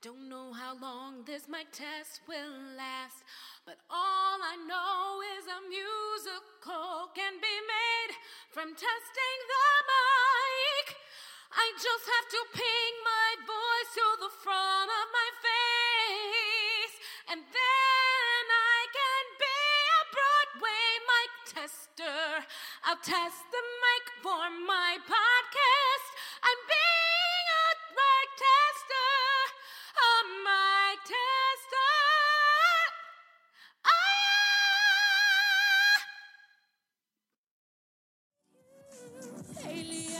[0.00, 3.26] Don't know how long this mic test will last,
[3.66, 8.14] but all I know is a musical can be made
[8.54, 10.94] from testing the mic.
[11.50, 16.94] I just have to ping my voice to the front of my face,
[17.34, 19.58] and then I can be
[19.98, 22.46] a Broadway mic tester.
[22.86, 26.07] I'll test the mic for my podcast.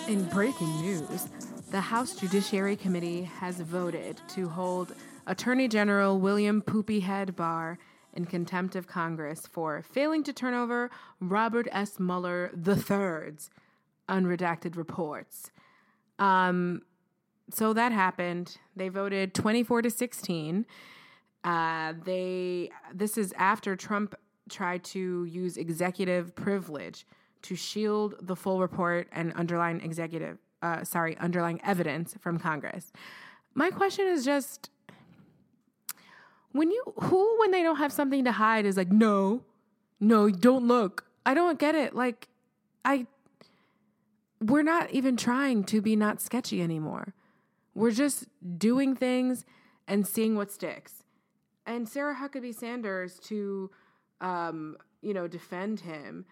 [0.08, 1.28] In breaking news,
[1.70, 4.94] the House Judiciary Committee has voted to hold
[5.26, 7.78] Attorney General William Poopyhead Barr
[8.14, 10.90] in contempt of Congress for failing to turn over
[11.20, 12.00] Robert S.
[12.00, 13.50] Mueller III's
[14.08, 15.50] unredacted reports.
[16.18, 16.80] Um,
[17.50, 18.56] so that happened.
[18.74, 20.64] They voted 24 to 16.
[21.44, 24.14] Uh, they this is after Trump
[24.48, 27.04] tried to use executive privilege
[27.42, 32.92] to shield the full report and underlying executive uh, sorry underlying evidence from Congress.
[33.54, 34.70] My question is just
[36.52, 39.42] when you who when they don't have something to hide is like no,
[40.00, 41.04] no, don't look.
[41.24, 41.94] I don't get it.
[41.94, 42.28] Like
[42.84, 43.06] I
[44.40, 47.14] we're not even trying to be not sketchy anymore.
[47.74, 48.26] We're just
[48.58, 49.44] doing things
[49.86, 51.04] and seeing what sticks.
[51.66, 53.70] And Sarah Huckabee Sanders to
[54.20, 56.24] um, you know, defend him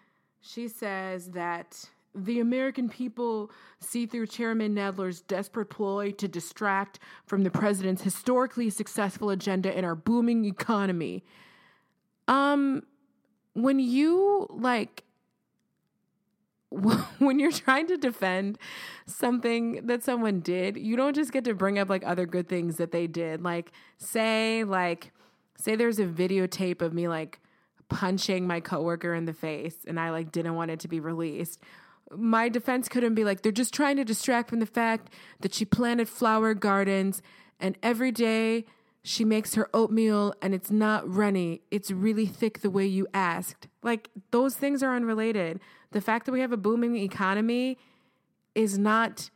[0.47, 7.43] she says that the American people see through Chairman Nadler's desperate ploy to distract from
[7.43, 11.23] the president's historically successful agenda in our booming economy.
[12.27, 12.83] Um,
[13.53, 15.03] when you like,
[16.69, 18.57] when you're trying to defend
[19.05, 22.77] something that someone did, you don't just get to bring up like other good things
[22.77, 23.41] that they did.
[23.41, 25.11] Like, say, like,
[25.57, 27.39] say there's a videotape of me like
[27.89, 31.61] punching my coworker in the face and I like didn't want it to be released.
[32.11, 35.65] My defense couldn't be like they're just trying to distract from the fact that she
[35.65, 37.21] planted flower gardens
[37.59, 38.65] and every day
[39.03, 41.61] she makes her oatmeal and it's not runny.
[41.71, 43.67] It's really thick the way you asked.
[43.81, 45.59] Like those things are unrelated.
[45.91, 47.77] The fact that we have a booming economy
[48.53, 49.29] is not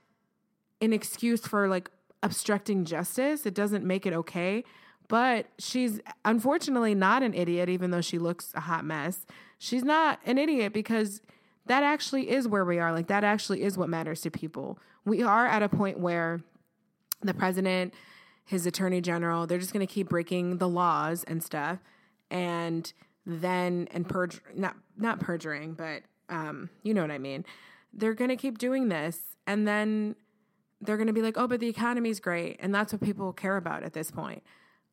[0.81, 1.89] an excuse for like
[2.21, 3.45] obstructing justice.
[3.45, 4.63] It doesn't make it okay.
[5.11, 9.25] But she's unfortunately not an idiot, even though she looks a hot mess.
[9.59, 11.19] She's not an idiot because
[11.65, 12.93] that actually is where we are.
[12.93, 14.79] Like, that actually is what matters to people.
[15.03, 16.39] We are at a point where
[17.21, 17.93] the president,
[18.45, 21.79] his attorney general, they're just going to keep breaking the laws and stuff.
[22.29, 22.91] And
[23.25, 27.43] then, and purge, not, not perjuring, but um, you know what I mean.
[27.93, 29.19] They're going to keep doing this.
[29.45, 30.15] And then
[30.79, 32.55] they're going to be like, oh, but the economy's great.
[32.61, 34.41] And that's what people care about at this point.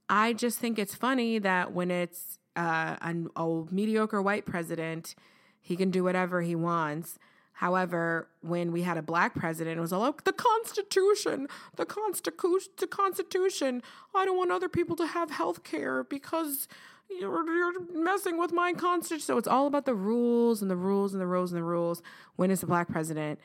[0.08, 5.14] I just think it's funny that when it's uh, a, a mediocre white president,
[5.60, 7.18] he can do whatever he wants.
[7.52, 12.72] However, when we had a black president, it was all like the Constitution, the Constitution,
[12.78, 13.82] the Constitution.
[14.14, 16.68] I don't want other people to have health care because
[17.10, 19.26] you're, you're messing with my constitution.
[19.26, 22.02] So it's all about the rules and the rules and the rules and the rules
[22.36, 23.40] when it's a black president.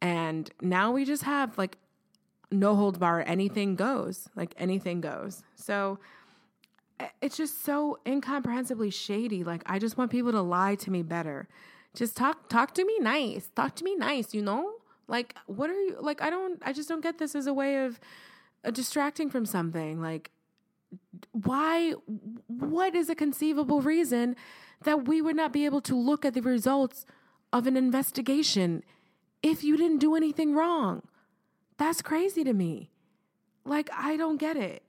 [0.00, 1.78] And now we just have like
[2.50, 5.42] no holds bar, anything goes, like anything goes.
[5.54, 5.98] So
[7.20, 9.44] it's just so incomprehensibly shady.
[9.44, 11.48] Like I just want people to lie to me better.
[11.94, 13.50] Just talk talk to me nice.
[13.54, 14.72] Talk to me nice, you know?
[15.08, 17.84] Like what are you like I don't I just don't get this as a way
[17.84, 18.00] of
[18.64, 20.00] uh, distracting from something.
[20.00, 20.30] Like
[21.32, 21.92] why
[22.46, 24.36] what is a conceivable reason
[24.84, 27.04] that we would not be able to look at the results
[27.52, 28.82] of an investigation
[29.42, 31.02] if you didn't do anything wrong?
[31.78, 32.90] That's crazy to me.
[33.64, 34.82] Like I don't get it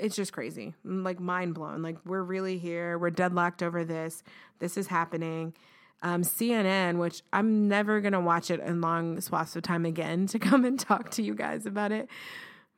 [0.00, 0.74] it's just crazy.
[0.84, 1.82] like mind blown.
[1.82, 2.98] Like we're really here.
[2.98, 4.22] We're deadlocked over this.
[4.58, 5.54] This is happening.
[6.02, 10.38] Um, CNN, which I'm never gonna watch it in long swaths of time again to
[10.38, 12.08] come and talk to you guys about it.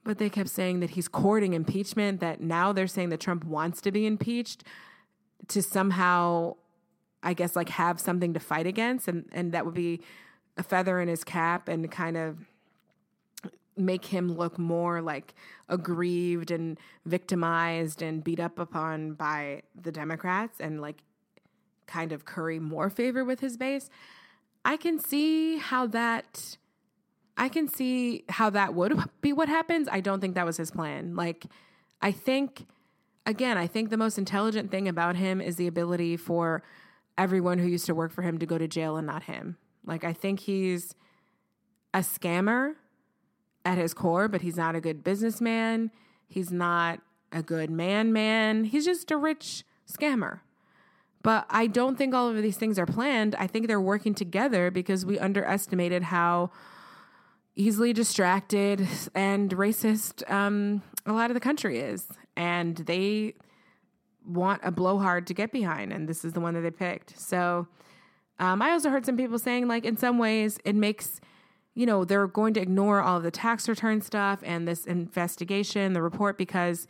[0.05, 2.21] But they kept saying that he's courting impeachment.
[2.21, 4.65] That now they're saying that Trump wants to be impeached
[5.49, 6.57] to somehow,
[7.23, 10.01] I guess, like have something to fight against, and and that would be
[10.57, 12.38] a feather in his cap and kind of
[13.77, 15.35] make him look more like
[15.69, 21.03] aggrieved and victimized and beat up upon by the Democrats and like
[21.87, 23.88] kind of curry more favor with his base.
[24.65, 26.57] I can see how that
[27.37, 29.88] I can see how that would be what happens.
[29.91, 31.17] I don't think that was his plan.
[31.17, 31.47] Like
[32.01, 32.67] I think
[33.25, 36.62] again, I think the most intelligent thing about him is the ability for
[37.17, 39.57] everyone who used to work for him to go to jail and not him.
[39.85, 40.95] Like I think he's
[41.95, 42.75] a scammer
[43.64, 45.90] at his core, but he's not a good businessman.
[46.29, 48.64] He's not a good man man.
[48.64, 50.40] He's just a rich scammer.
[51.23, 53.35] But I don't think all of these things are planned.
[53.37, 56.51] I think they're working together because we underestimated how
[57.55, 62.07] easily distracted and racist um, a lot of the country is.
[62.37, 63.35] And they
[64.27, 65.92] want a blowhard to get behind.
[65.92, 67.18] And this is the one that they picked.
[67.21, 67.68] So
[68.43, 71.21] um, I also heard some people saying, like, in some ways, it makes
[71.75, 75.95] you know, they're going to ignore all of the tax return stuff and this investigation,
[75.95, 76.87] the report, because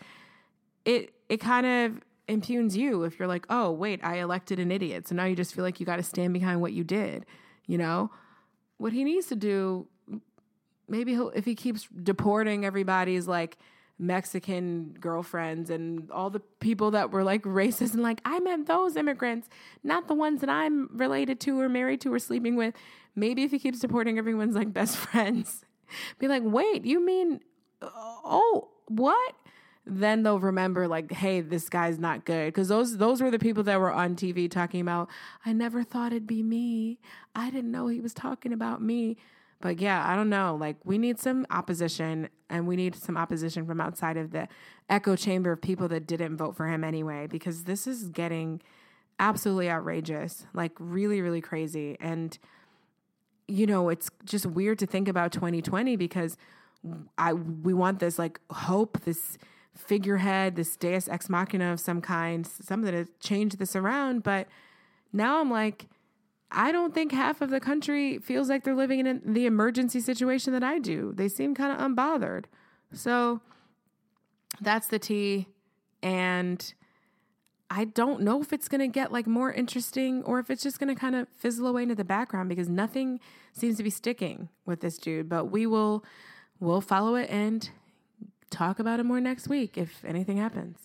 [0.84, 5.08] it it kind of impugns you if you're like, oh, wait, I elected an idiot.
[5.08, 7.26] So now you just feel like you got to stand behind what you did.
[7.66, 8.10] You know,
[8.78, 9.86] what he needs to do,
[10.88, 13.56] maybe he'll, if he keeps deporting everybody's like
[14.02, 18.96] Mexican girlfriends and all the people that were like racist and like, I meant those
[18.96, 19.48] immigrants,
[19.84, 22.74] not the ones that I'm related to or married to or sleeping with.
[23.14, 25.64] Maybe if he keeps supporting everyone's like best friends,
[26.18, 27.40] be like, wait, you mean,
[27.80, 29.34] uh, oh, what?
[29.86, 32.46] Then they'll remember like, hey, this guy's not good.
[32.46, 35.08] Because those those were the people that were on TV talking about,
[35.44, 37.00] I never thought it'd be me.
[37.34, 39.16] I didn't know he was talking about me.
[39.62, 40.58] But yeah, I don't know.
[40.60, 44.48] Like we need some opposition and we need some opposition from outside of the
[44.90, 48.60] echo chamber of people that didn't vote for him anyway because this is getting
[49.18, 50.46] absolutely outrageous.
[50.52, 52.36] Like really really crazy and
[53.48, 56.36] you know, it's just weird to think about 2020 because
[57.16, 59.38] I we want this like hope, this
[59.76, 64.24] figurehead, this deus ex machina of some kind, something to change this around.
[64.24, 64.48] But
[65.12, 65.86] now I'm like,
[66.52, 70.52] I don't think half of the country feels like they're living in the emergency situation
[70.52, 71.12] that I do.
[71.14, 72.44] They seem kind of unbothered.
[72.92, 73.40] So
[74.60, 75.48] that's the tea.
[76.02, 76.72] And
[77.70, 80.78] I don't know if it's going to get like more interesting or if it's just
[80.78, 83.18] going to kind of fizzle away into the background because nothing
[83.54, 85.28] seems to be sticking with this dude.
[85.30, 86.04] But we will
[86.60, 87.70] we'll follow it and
[88.50, 90.76] talk about it more next week if anything happens.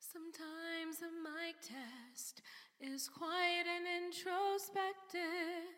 [0.00, 2.42] Sometimes a mic test
[2.80, 5.74] is quiet and introspective,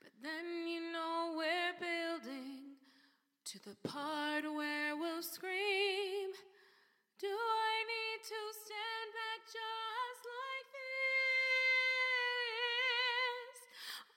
[0.00, 2.76] but then you know we're building
[3.44, 6.32] to the part where we'll scream.
[7.20, 11.12] Do I need to stand back just like this?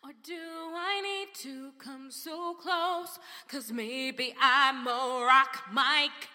[0.04, 0.44] Or do
[0.76, 3.20] I need to come so close?
[3.48, 6.30] Cause maybe I'm a rock mic.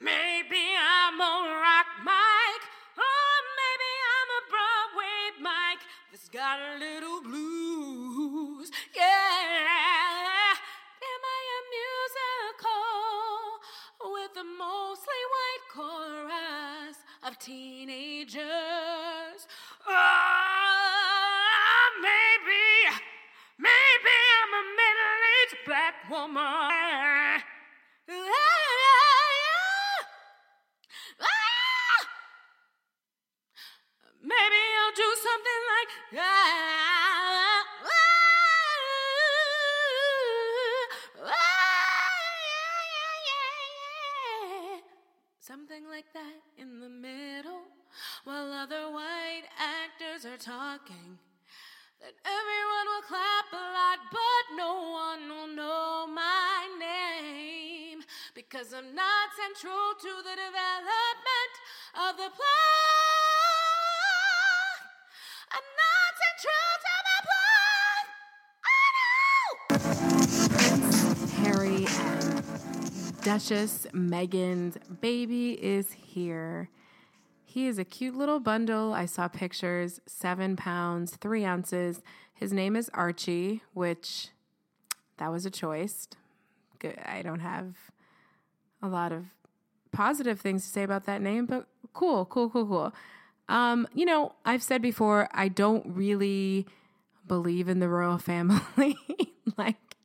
[0.00, 2.65] Maybe I'm a rock mic.
[6.26, 8.72] She's got a little blues.
[8.96, 9.04] Yeah.
[11.06, 12.90] Am I a musical
[14.12, 18.42] with a mostly white chorus of teenagers?
[19.86, 19.92] Oh,
[22.02, 22.66] maybe,
[23.58, 26.65] maybe I'm a middle aged black woman.
[45.40, 47.60] Something like that in the middle
[48.24, 51.18] while other white actors are talking.
[52.00, 58.00] Then everyone will clap a lot, but no one will know my name
[58.34, 61.54] because I'm not central to the development
[62.08, 63.65] of the plot.
[73.26, 76.70] Duchess Meghan's baby is here.
[77.44, 78.94] He is a cute little bundle.
[78.94, 82.02] I saw pictures, seven pounds, three ounces.
[82.34, 84.28] His name is Archie, which
[85.16, 86.06] that was a choice.
[86.78, 87.00] Good.
[87.04, 87.74] I don't have
[88.80, 89.24] a lot of
[89.90, 92.94] positive things to say about that name, but cool, cool, cool, cool.
[93.48, 96.64] Um, you know, I've said before, I don't really
[97.26, 98.96] believe in the royal family.
[99.56, 99.96] like,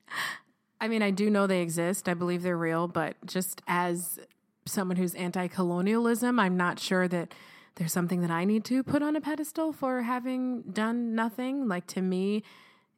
[0.82, 2.10] I mean, I do know they exist.
[2.10, 4.20] I believe they're real, but just as
[4.66, 7.34] someone who's anti colonialism, I'm not sure that
[7.76, 11.68] there's something that I need to put on a pedestal for having done nothing.
[11.68, 12.44] Like, to me,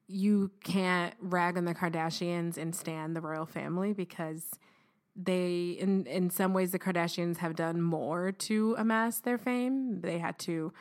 [0.07, 4.45] you can't rag on the Kardashians and stand the royal family because
[5.15, 9.99] they in in some ways the Kardashians have done more to amass their fame.
[9.99, 10.71] They had to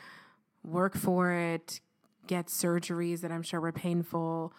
[0.63, 1.81] work for it,
[2.27, 4.53] get surgeries that I'm sure were painful,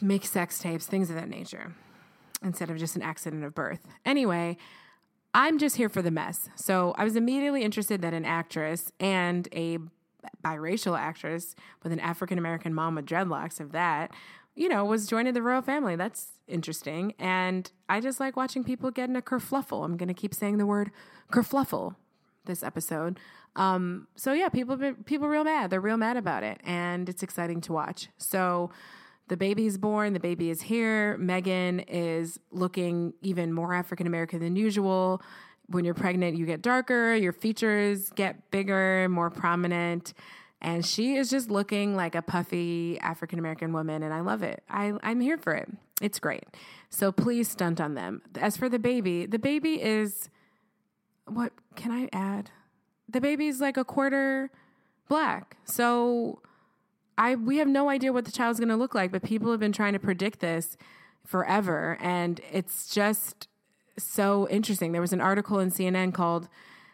[0.00, 1.74] make sex tapes, things of that nature,
[2.42, 3.86] instead of just an accident of birth.
[4.04, 4.56] Anyway,
[5.32, 6.48] I'm just here for the mess.
[6.54, 9.78] So I was immediately interested that an actress and a
[10.44, 14.12] biracial actress with an African American mom with dreadlocks of that,
[14.54, 15.96] you know, was joining the royal family.
[15.96, 17.14] That's interesting.
[17.18, 19.84] And I just like watching people get in a kerfluffle.
[19.84, 20.90] I'm going to keep saying the word
[21.32, 21.96] kerfluffle
[22.44, 23.18] this episode.
[23.56, 25.70] Um, so yeah, people people real mad.
[25.70, 28.08] They're real mad about it, and it's exciting to watch.
[28.18, 28.70] So
[29.28, 30.12] the baby's born.
[30.12, 31.16] The baby is here.
[31.18, 35.22] Meghan is looking even more African American than usual.
[35.66, 37.14] When you're pregnant, you get darker.
[37.14, 40.12] Your features get bigger, more prominent.
[40.60, 44.62] And she is just looking like a puffy African American woman, and I love it.
[44.68, 45.68] I, I'm here for it.
[46.00, 46.44] It's great.
[46.90, 48.22] So please stunt on them.
[48.38, 50.28] As for the baby, the baby is
[51.26, 52.50] what can I add?
[53.08, 54.50] The baby's like a quarter
[55.08, 55.56] black.
[55.64, 56.40] So
[57.16, 59.60] I we have no idea what the child's going to look like, but people have
[59.60, 60.76] been trying to predict this
[61.24, 63.48] forever and it's just
[63.98, 64.92] so interesting.
[64.92, 66.48] There was an article in CNN called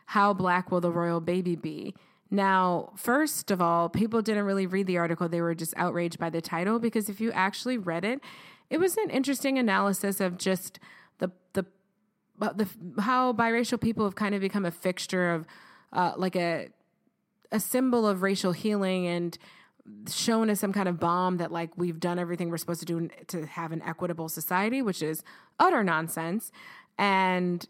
[0.06, 1.94] How Black Will the Royal Baby Be?
[2.30, 5.28] Now, first of all, people didn't really read the article.
[5.28, 8.20] They were just outraged by the title because if you actually read it,
[8.68, 10.78] it was an interesting analysis of just
[11.18, 11.64] the the
[12.38, 12.68] the
[13.02, 15.46] how biracial people have kind of become a fixture of
[15.92, 16.68] uh, like a
[17.50, 19.36] a symbol of racial healing and
[20.08, 23.08] shown as some kind of bomb that like we've done everything we're supposed to do
[23.28, 25.22] to have an equitable society, which is
[25.58, 26.52] utter nonsense.
[26.98, 27.66] And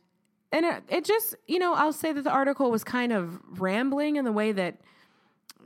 [0.52, 4.16] and it, it just you know I'll say that the article was kind of rambling
[4.16, 4.80] in the way that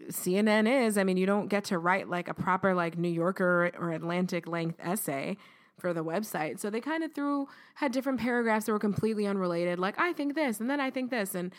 [0.09, 0.99] CNN is.
[0.99, 4.47] I mean, you don't get to write like a proper like New Yorker or Atlantic
[4.47, 5.37] length essay
[5.79, 6.61] for the website.
[6.61, 9.79] So they kind of threw had different paragraphs that were completely unrelated.
[9.79, 11.53] Like I think this, and then I think this, and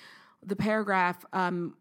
[0.44, 1.76] the paragraph um,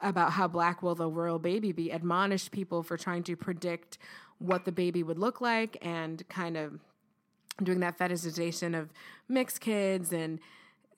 [0.00, 3.98] about how black will the royal baby be admonished people for trying to predict
[4.38, 6.78] what the baby would look like and kind of
[7.62, 8.90] doing that fetishization of
[9.28, 10.38] mixed kids and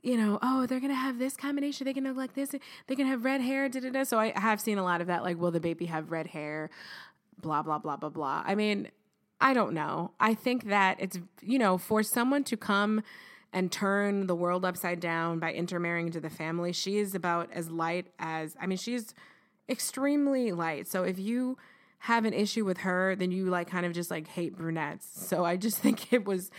[0.03, 1.85] you know, oh, they're gonna have this combination.
[1.85, 2.55] They can look like this.
[2.87, 3.69] They can have red hair.
[3.69, 4.05] Da, da, da.
[4.05, 5.23] So I have seen a lot of that.
[5.23, 6.71] Like, will the baby have red hair?
[7.43, 8.43] Blah blah blah blah blah.
[8.47, 8.89] I mean,
[9.43, 10.13] I don't know.
[10.19, 13.03] I think that it's you know for someone to come
[13.53, 16.73] and turn the world upside down by intermarrying into the family.
[16.73, 19.15] She is about as light as I mean, she's
[19.69, 20.89] extremely light.
[20.89, 21.57] So if you
[22.01, 25.07] have an issue with her, then you like kind of just like hate brunettes.
[25.13, 26.51] So I just think it was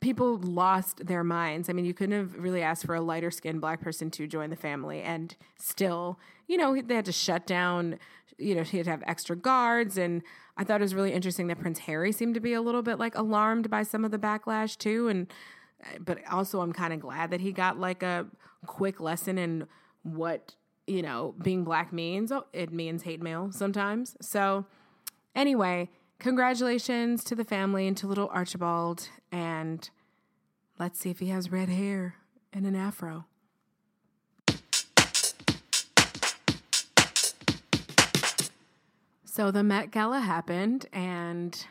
[0.00, 1.68] people lost their minds.
[1.68, 4.50] I mean, you couldn't have really asked for a lighter skinned black person to join
[4.50, 7.98] the family and still, you know, they had to shut down,
[8.38, 10.22] you know, he had to have extra guards and
[10.56, 12.98] I thought it was really interesting that Prince Harry seemed to be a little bit
[12.98, 15.26] like alarmed by some of the backlash too and
[15.84, 18.26] Eh, but also I'm kind of glad that he got like a
[18.66, 19.66] quick lesson in
[20.02, 20.54] what
[20.86, 22.32] you know being black means.
[22.32, 24.16] Oh, it means hate mail sometimes.
[24.20, 24.66] So
[25.34, 29.88] anyway, congratulations to the family and to little Archibald, and
[30.78, 32.16] let's see if he has red hair
[32.52, 33.26] and an afro.
[39.24, 41.66] So the Met Gala happened, and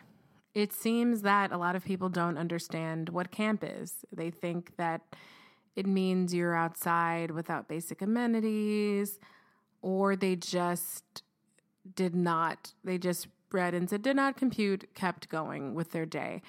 [0.54, 4.06] it seems that a lot of people don't understand what camp is.
[4.12, 5.01] They think that
[5.76, 9.18] it means you're outside without basic amenities,
[9.82, 11.24] or they just
[11.95, 16.41] did not, they just read and said, did not compute, kept going with their day.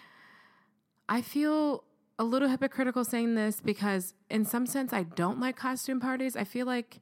[1.08, 1.84] I feel
[2.18, 6.36] a little hypocritical saying this because, in some sense, I don't like costume parties.
[6.36, 7.00] I feel like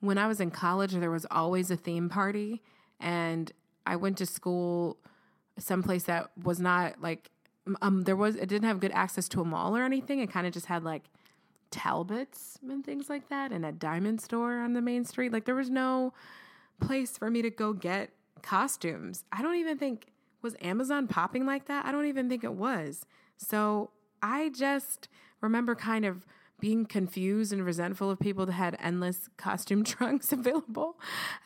[0.00, 2.62] when I was in college, there was always a theme party,
[3.00, 3.50] and
[3.86, 4.98] I went to school
[5.62, 7.30] someplace that was not like
[7.80, 10.20] um there was it didn't have good access to a mall or anything.
[10.20, 11.04] It kind of just had like
[11.70, 15.32] Talbots and things like that, and a diamond store on the main street.
[15.32, 16.12] Like there was no
[16.80, 18.10] place for me to go get
[18.42, 19.24] costumes.
[19.32, 20.08] I don't even think
[20.42, 21.86] was Amazon popping like that.
[21.86, 23.06] I don't even think it was.
[23.38, 23.90] So
[24.22, 25.08] I just
[25.40, 26.26] remember kind of
[26.60, 30.98] being confused and resentful of people that had endless costume trunks available.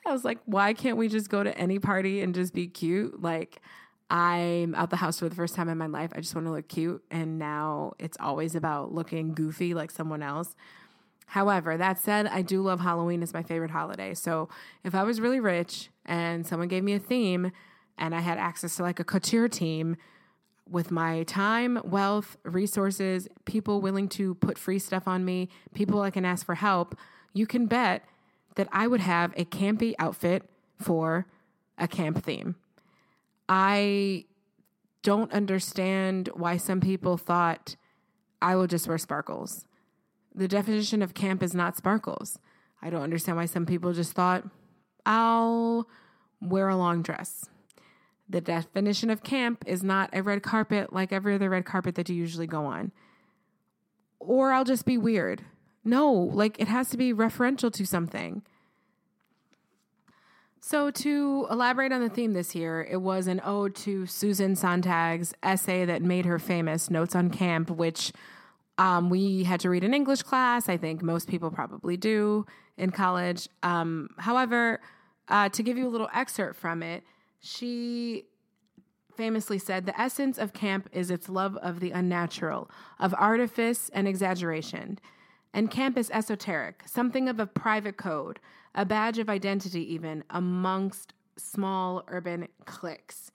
[0.07, 3.23] I was like, why can't we just go to any party and just be cute?
[3.23, 3.61] Like,
[4.09, 6.13] I'm out the house for the first time in my life.
[6.15, 7.03] I just want to look cute.
[7.11, 10.55] And now it's always about looking goofy like someone else.
[11.27, 13.23] However, that said, I do love Halloween.
[13.23, 14.15] It's my favorite holiday.
[14.15, 14.49] So
[14.85, 17.51] if I was really rich and someone gave me a theme
[17.99, 19.97] and I had access to like a couture team,
[20.69, 26.11] with my time, wealth, resources, people willing to put free stuff on me, people I
[26.11, 26.97] can ask for help,
[27.33, 28.05] you can bet
[28.57, 30.43] that I would have a campy outfit
[30.81, 31.27] for
[31.79, 32.57] a camp theme.
[33.49, 34.24] I
[35.03, 37.76] don't understand why some people thought
[38.42, 39.66] I will just wear sparkles.
[40.34, 42.38] The definition of camp is not sparkles.
[42.82, 44.44] I don't understand why some people just thought
[45.07, 45.88] I'll
[46.40, 47.49] wear a long dress.
[48.28, 52.09] The definition of camp is not a red carpet like every other red carpet that
[52.09, 52.90] you usually go on.
[54.18, 55.44] Or I'll just be weird.
[55.84, 58.42] No, like it has to be referential to something.
[60.69, 65.33] So, to elaborate on the theme this year, it was an ode to Susan Sontag's
[65.41, 68.12] essay that made her famous, Notes on Camp, which
[68.77, 70.69] um, we had to read in English class.
[70.69, 72.47] I think most people probably do
[72.77, 73.49] in college.
[73.62, 74.81] Um, however,
[75.29, 77.05] uh, to give you a little excerpt from it,
[77.39, 78.25] she
[79.17, 84.09] famously said the essence of camp is its love of the unnatural, of artifice and
[84.09, 84.99] exaggeration.
[85.55, 88.41] And camp is esoteric, something of a private code,
[88.77, 93.33] a badge of identity, even amongst small urban cliques.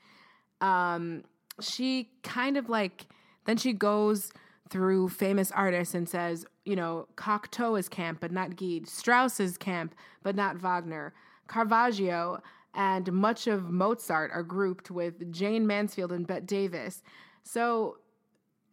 [0.62, 1.24] Um,
[1.60, 3.08] she kind of like,
[3.46, 4.32] then she goes
[4.70, 8.88] through famous artists and says, you know, Cocteau is camp, but not Gide.
[8.88, 11.14] Strauss is camp, but not Wagner.
[11.48, 12.42] Caravaggio
[12.74, 17.04] and much of Mozart are grouped with Jayne Mansfield and Bette Davis.
[17.44, 17.98] So,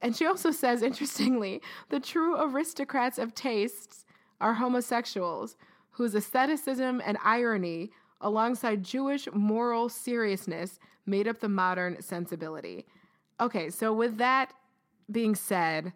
[0.00, 4.04] and she also says, interestingly, the true aristocrats of tastes
[4.40, 5.56] are homosexuals
[5.98, 7.90] whose aestheticism and irony,
[8.20, 12.86] alongside Jewish moral seriousness, made up the modern sensibility.
[13.40, 14.52] Okay, so with that
[15.10, 15.92] being said,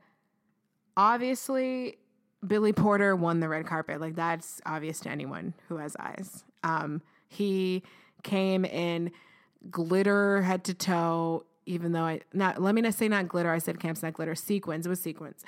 [0.96, 1.98] obviously
[2.44, 4.00] Billy Porter won the red carpet.
[4.00, 6.42] Like that's obvious to anyone who has eyes.
[6.64, 7.84] Um, he
[8.24, 9.12] came in
[9.70, 11.44] glitter head to toe.
[11.64, 14.34] Even though I not let me not say not glitter, I said camps not glitter.
[14.34, 15.44] Sequins It was sequins,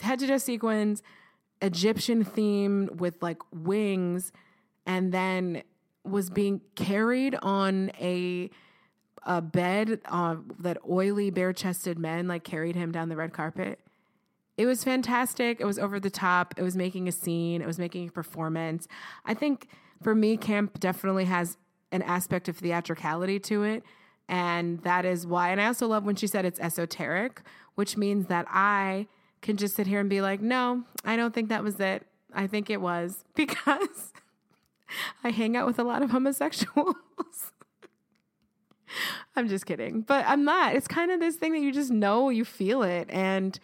[0.00, 1.02] head to toe sequins,
[1.62, 4.32] Egyptian theme with like wings,
[4.86, 5.62] and then
[6.04, 8.50] was being carried on a
[9.24, 13.80] a bed uh, that oily bare chested men like carried him down the red carpet.
[14.56, 15.60] It was fantastic.
[15.60, 16.54] It was over the top.
[16.56, 17.60] It was making a scene.
[17.60, 18.86] It was making a performance.
[19.24, 19.68] I think
[20.02, 21.58] for me, camp definitely has
[21.92, 23.82] an aspect of theatricality to it.
[24.28, 25.50] And that is why.
[25.50, 27.42] And I also love when she said it's esoteric,
[27.74, 29.08] which means that I
[29.46, 32.04] can just sit here and be like, no, I don't think that was it.
[32.34, 34.12] I think it was because
[35.24, 36.96] I hang out with a lot of homosexuals.
[39.36, 40.02] I'm just kidding.
[40.02, 40.74] But I'm not.
[40.74, 43.08] It's kind of this thing that you just know, you feel it.
[43.10, 43.58] And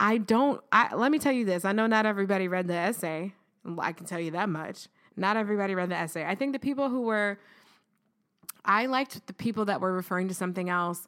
[0.00, 1.64] I don't I let me tell you this.
[1.64, 3.32] I know not everybody read the essay.
[3.78, 4.88] I can tell you that much.
[5.16, 6.24] Not everybody read the essay.
[6.26, 7.38] I think the people who were,
[8.64, 11.06] I liked the people that were referring to something else.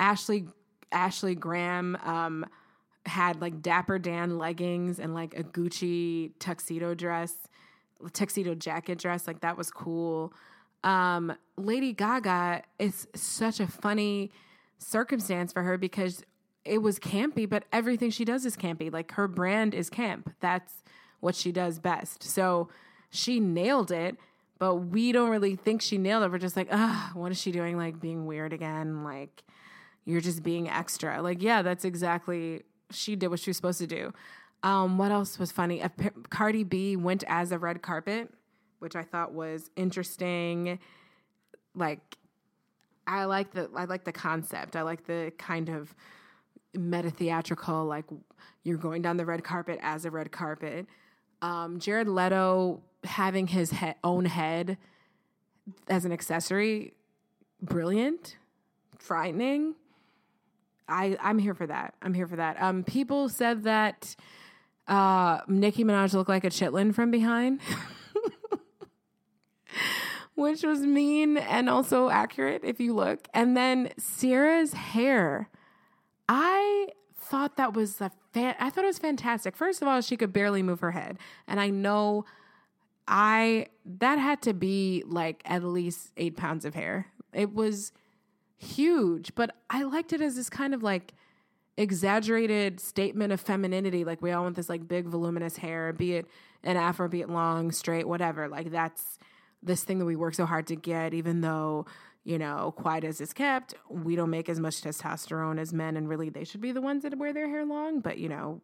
[0.00, 0.48] Ashley
[0.90, 2.46] Ashley Graham um,
[3.06, 7.34] had like Dapper Dan leggings and like a Gucci tuxedo dress,
[8.12, 9.26] tuxedo jacket dress.
[9.26, 10.32] Like that was cool.
[10.84, 14.30] Um, Lady Gaga is such a funny
[14.78, 16.22] circumstance for her because
[16.64, 18.92] it was campy, but everything she does is campy.
[18.92, 20.34] Like her brand is camp.
[20.40, 20.82] That's
[21.20, 22.22] what she does best.
[22.22, 22.68] So
[23.10, 24.16] she nailed it,
[24.58, 26.30] but we don't really think she nailed it.
[26.30, 27.76] We're just like, ah, what is she doing?
[27.76, 29.04] Like being weird again?
[29.04, 29.42] Like
[30.04, 31.20] you're just being extra.
[31.22, 34.12] Like, yeah, that's exactly she did what she was supposed to do.
[34.62, 35.82] Um, what else was funny?
[36.30, 38.32] Cardi B went as a red carpet,
[38.78, 40.78] which I thought was interesting.
[41.74, 42.16] like
[43.06, 44.74] I like the I like the concept.
[44.74, 45.94] I like the kind of
[46.74, 48.04] meta theatrical like
[48.64, 50.86] you're going down the red carpet as a red carpet.
[51.42, 54.78] Um, Jared Leto having his he- own head
[55.88, 56.94] as an accessory,
[57.62, 58.36] brilliant,
[58.98, 59.74] frightening.
[60.88, 61.94] I I'm here for that.
[62.02, 62.60] I'm here for that.
[62.60, 64.16] Um, people said that
[64.86, 67.60] uh, Nicki Minaj looked like a chitlin from behind.
[70.36, 73.26] which was mean and also accurate if you look.
[73.34, 75.48] And then Ciara's hair,
[76.28, 78.54] I thought that was a fan.
[78.60, 79.56] I thought it was fantastic.
[79.56, 81.18] First of all, she could barely move her head,
[81.48, 82.24] and I know
[83.08, 87.06] I that had to be like at least eight pounds of hair.
[87.32, 87.92] It was
[88.56, 91.14] huge, but I liked it as this kind of like
[91.76, 94.04] exaggerated statement of femininity.
[94.04, 96.26] Like we all want this like big voluminous hair, be it
[96.64, 98.48] an afro, be it long, straight, whatever.
[98.48, 99.18] Like that's
[99.62, 101.86] this thing that we work so hard to get, even though,
[102.24, 106.08] you know, quiet as it's kept, we don't make as much testosterone as men, and
[106.08, 108.00] really they should be the ones that wear their hair long.
[108.00, 108.60] But, you know,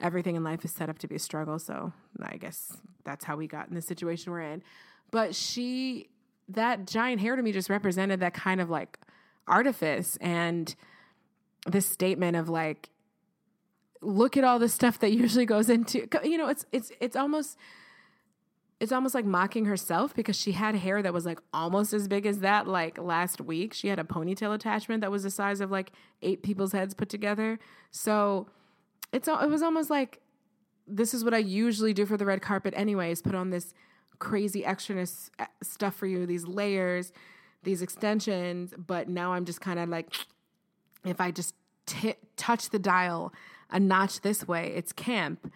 [0.00, 1.58] everything in life is set up to be a struggle.
[1.58, 4.62] So I guess that's how we got in the situation we're in.
[5.10, 6.08] But she,
[6.48, 8.98] that giant hair to me just represented that kind of like
[9.46, 10.74] artifice and
[11.66, 12.90] this statement of like,
[14.00, 17.56] look at all the stuff that usually goes into, you know, it's, it's, it's almost,
[18.80, 22.26] it's almost like mocking herself because she had hair that was like almost as big
[22.26, 23.72] as that like last week.
[23.72, 27.08] She had a ponytail attachment that was the size of like eight people's heads put
[27.08, 27.60] together.
[27.92, 28.48] So
[29.12, 30.20] it's it was almost like
[30.88, 33.72] this is what I usually do for the red carpet anyways, put on this
[34.18, 37.12] crazy extraness uh, stuff for you, these layers,
[37.62, 40.12] these extensions, but now I'm just kind of like
[41.04, 41.54] if I just
[41.86, 43.32] t- touch the dial
[43.70, 45.52] a notch this way, it's camp.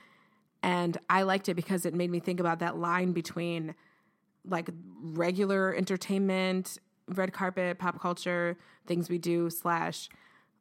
[0.62, 3.74] And I liked it because it made me think about that line between
[4.48, 6.78] like regular entertainment,
[7.08, 10.08] red carpet, pop culture, things we do, slash,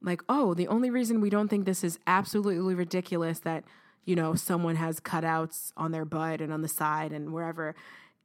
[0.02, 3.64] like, oh, the only reason we don't think this is absolutely ridiculous that,
[4.04, 7.76] you know, someone has cutouts on their butt and on the side and wherever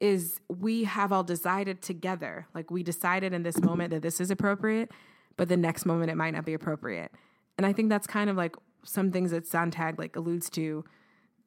[0.01, 2.47] is we have all decided together.
[2.55, 4.91] Like, we decided in this moment that this is appropriate,
[5.37, 7.13] but the next moment it might not be appropriate.
[7.59, 10.85] And I think that's kind of like some things that Sontag like alludes to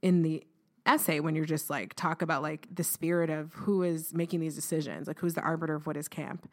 [0.02, 0.44] in the
[0.86, 4.56] essay when you're just like talk about like the spirit of who is making these
[4.56, 6.48] decisions, like who's the arbiter of what is camp.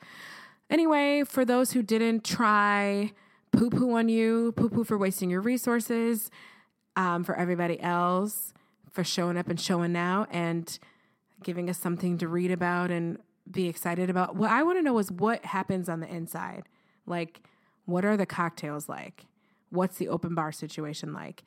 [0.70, 3.12] Anyway, for those who didn't try,
[3.52, 6.30] poo poo on you, poo poo for wasting your resources.
[6.96, 8.52] Um, for everybody else,
[8.90, 10.78] for showing up and showing out and
[11.42, 13.18] giving us something to read about and
[13.50, 14.36] be excited about.
[14.36, 16.64] What I want to know is what happens on the inside.
[17.06, 17.40] Like,
[17.84, 19.26] what are the cocktails like?
[19.70, 21.44] What's the open bar situation like?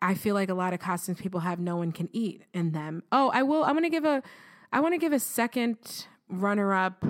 [0.00, 3.02] I feel like a lot of costumes people have no one can eat in them.
[3.10, 3.64] Oh, I will.
[3.64, 4.22] I'm gonna give a.
[4.72, 7.04] I want to give a second runner up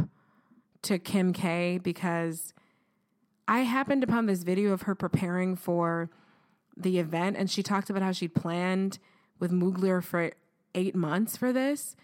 [0.82, 2.54] to Kim K because
[3.48, 6.10] I happened upon this video of her preparing for
[6.76, 8.98] the event, and she talked about how she planned
[9.38, 10.32] with Mugler for
[10.74, 11.96] eight months for this,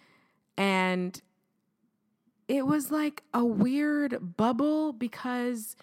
[0.62, 1.20] and
[2.46, 5.74] it was like a weird bubble because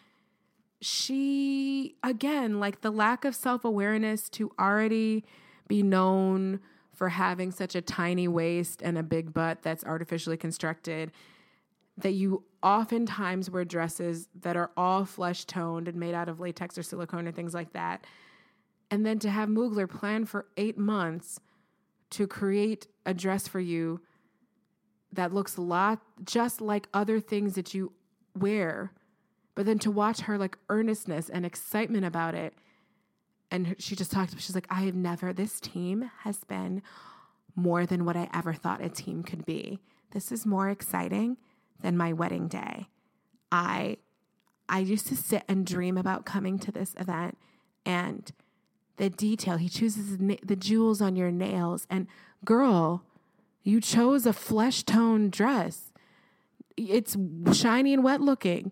[0.79, 5.25] she again like the lack of self-awareness to already
[5.67, 6.61] be known
[6.93, 11.11] for having such a tiny waist and a big butt that's artificially constructed
[11.97, 16.77] that you oftentimes wear dresses that are all flesh toned and made out of latex
[16.77, 18.07] or silicone or things like that.
[18.89, 21.41] And then to have Mugler plan for 8 months
[22.11, 23.99] to create a dress for you
[25.11, 27.91] that looks a lot just like other things that you
[28.35, 28.91] wear
[29.59, 32.53] but then to watch her like earnestness and excitement about it.
[33.51, 36.81] And she just talked, she's like, I have never, this team has been
[37.57, 39.81] more than what I ever thought a team could be.
[40.11, 41.35] This is more exciting
[41.81, 42.87] than my wedding day.
[43.51, 43.97] I
[44.69, 47.37] I used to sit and dream about coming to this event
[47.85, 48.31] and
[48.95, 49.57] the detail.
[49.57, 51.85] He chooses the jewels on your nails.
[51.89, 52.07] And
[52.45, 53.03] girl,
[53.63, 55.91] you chose a flesh tone dress.
[56.77, 57.17] It's
[57.53, 58.71] shiny and wet looking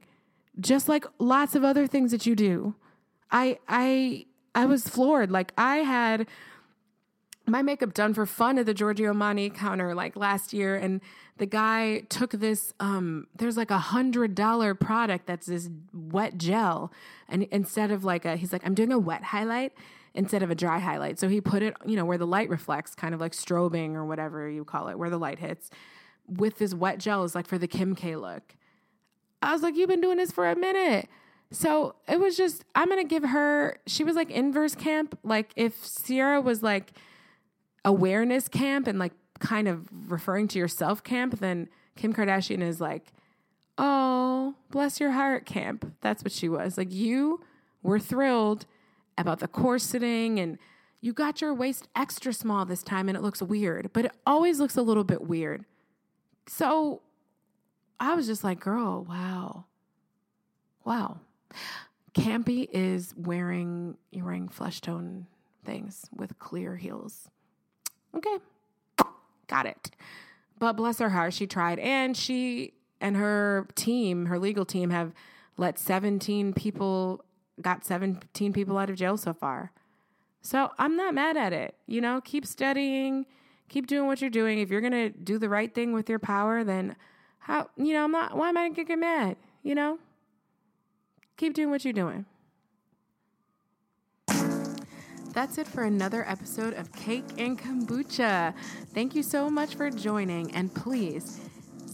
[0.59, 2.75] just like lots of other things that you do.
[3.31, 4.25] I I
[4.55, 5.31] I was floored.
[5.31, 6.27] Like I had
[7.45, 11.01] my makeup done for fun at the Giorgio Armani counter like last year, and
[11.37, 12.73] the guy took this.
[12.79, 16.91] Um, there's like a hundred dollar product that's this wet gel,
[17.29, 19.73] and instead of like a, he's like, I'm doing a wet highlight
[20.17, 21.19] instead of a dry highlight.
[21.19, 24.05] So he put it, you know, where the light reflects, kind of like strobing or
[24.05, 25.69] whatever you call it, where the light hits.
[26.27, 28.55] With this wet gel is like for the Kim K look.
[29.41, 31.07] I was like, you've been doing this for a minute.
[31.51, 35.17] So it was just, I'm to give her, she was like inverse camp.
[35.23, 36.91] Like if Ciara was like
[37.85, 43.13] awareness camp and like kind of referring to yourself camp, then Kim Kardashian is like
[43.77, 45.93] oh, bless your heart, camp.
[46.01, 46.77] That's what she was.
[46.77, 47.41] Like, you
[47.83, 48.65] were thrilled
[49.17, 50.57] about the corseting and
[51.01, 54.59] you got your waist extra small this time and it looks weird, but it always
[54.59, 55.65] looks a little bit weird.
[56.47, 57.01] So
[57.99, 59.65] I was just like, girl, wow.
[60.83, 61.19] Wow.
[62.13, 65.27] Campy is wearing you're wearing flesh tone
[65.63, 67.29] things with clear heels.
[68.15, 68.37] Okay.
[69.47, 69.91] Got it.
[70.59, 75.13] But bless her heart, she tried and she and her team, her legal team have
[75.57, 77.23] let 17 people
[77.61, 79.71] got 17 people out of jail so far.
[80.41, 81.75] So I'm not mad at it.
[81.87, 83.25] You know, keep studying,
[83.69, 84.59] keep doing what you're doing.
[84.59, 86.95] If you're going to do the right thing with your power, then
[87.39, 89.37] how, you know, I'm not, why am I going to get mad?
[89.63, 89.99] You know,
[91.35, 92.25] keep doing what you're doing.
[95.33, 98.55] That's it for another episode of Cake and Kombucha.
[98.93, 101.39] Thank you so much for joining, and please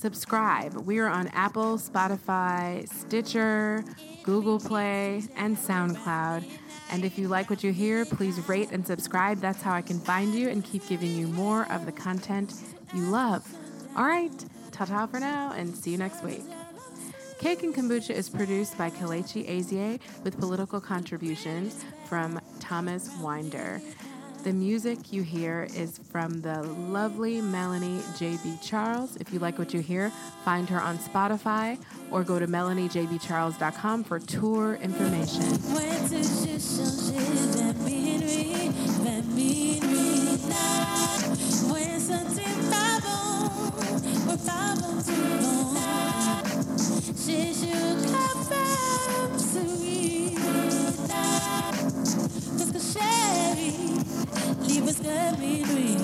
[0.03, 0.75] subscribe.
[0.85, 3.85] We are on Apple, Spotify, Stitcher,
[4.21, 6.43] Google Play, and SoundCloud.
[6.91, 9.37] And if you like what you hear, please rate and subscribe.
[9.37, 12.53] That's how I can find you and keep giving you more of the content
[12.93, 13.47] you love.
[13.95, 16.43] All right, ta ta for now, and see you next week.
[17.39, 23.81] Cake and Kombucha is produced by Kelechi Azie with political contributions from Thomas Winder.
[24.43, 29.15] The music you hear is from the lovely Melanie JB Charles.
[29.15, 30.11] If you like what you hear,
[30.43, 31.77] find her on Spotify
[32.11, 35.43] or go to melaniejbcharles.com for tour information.
[52.13, 53.73] Just a chérie,
[54.67, 55.97] leave us que minuit.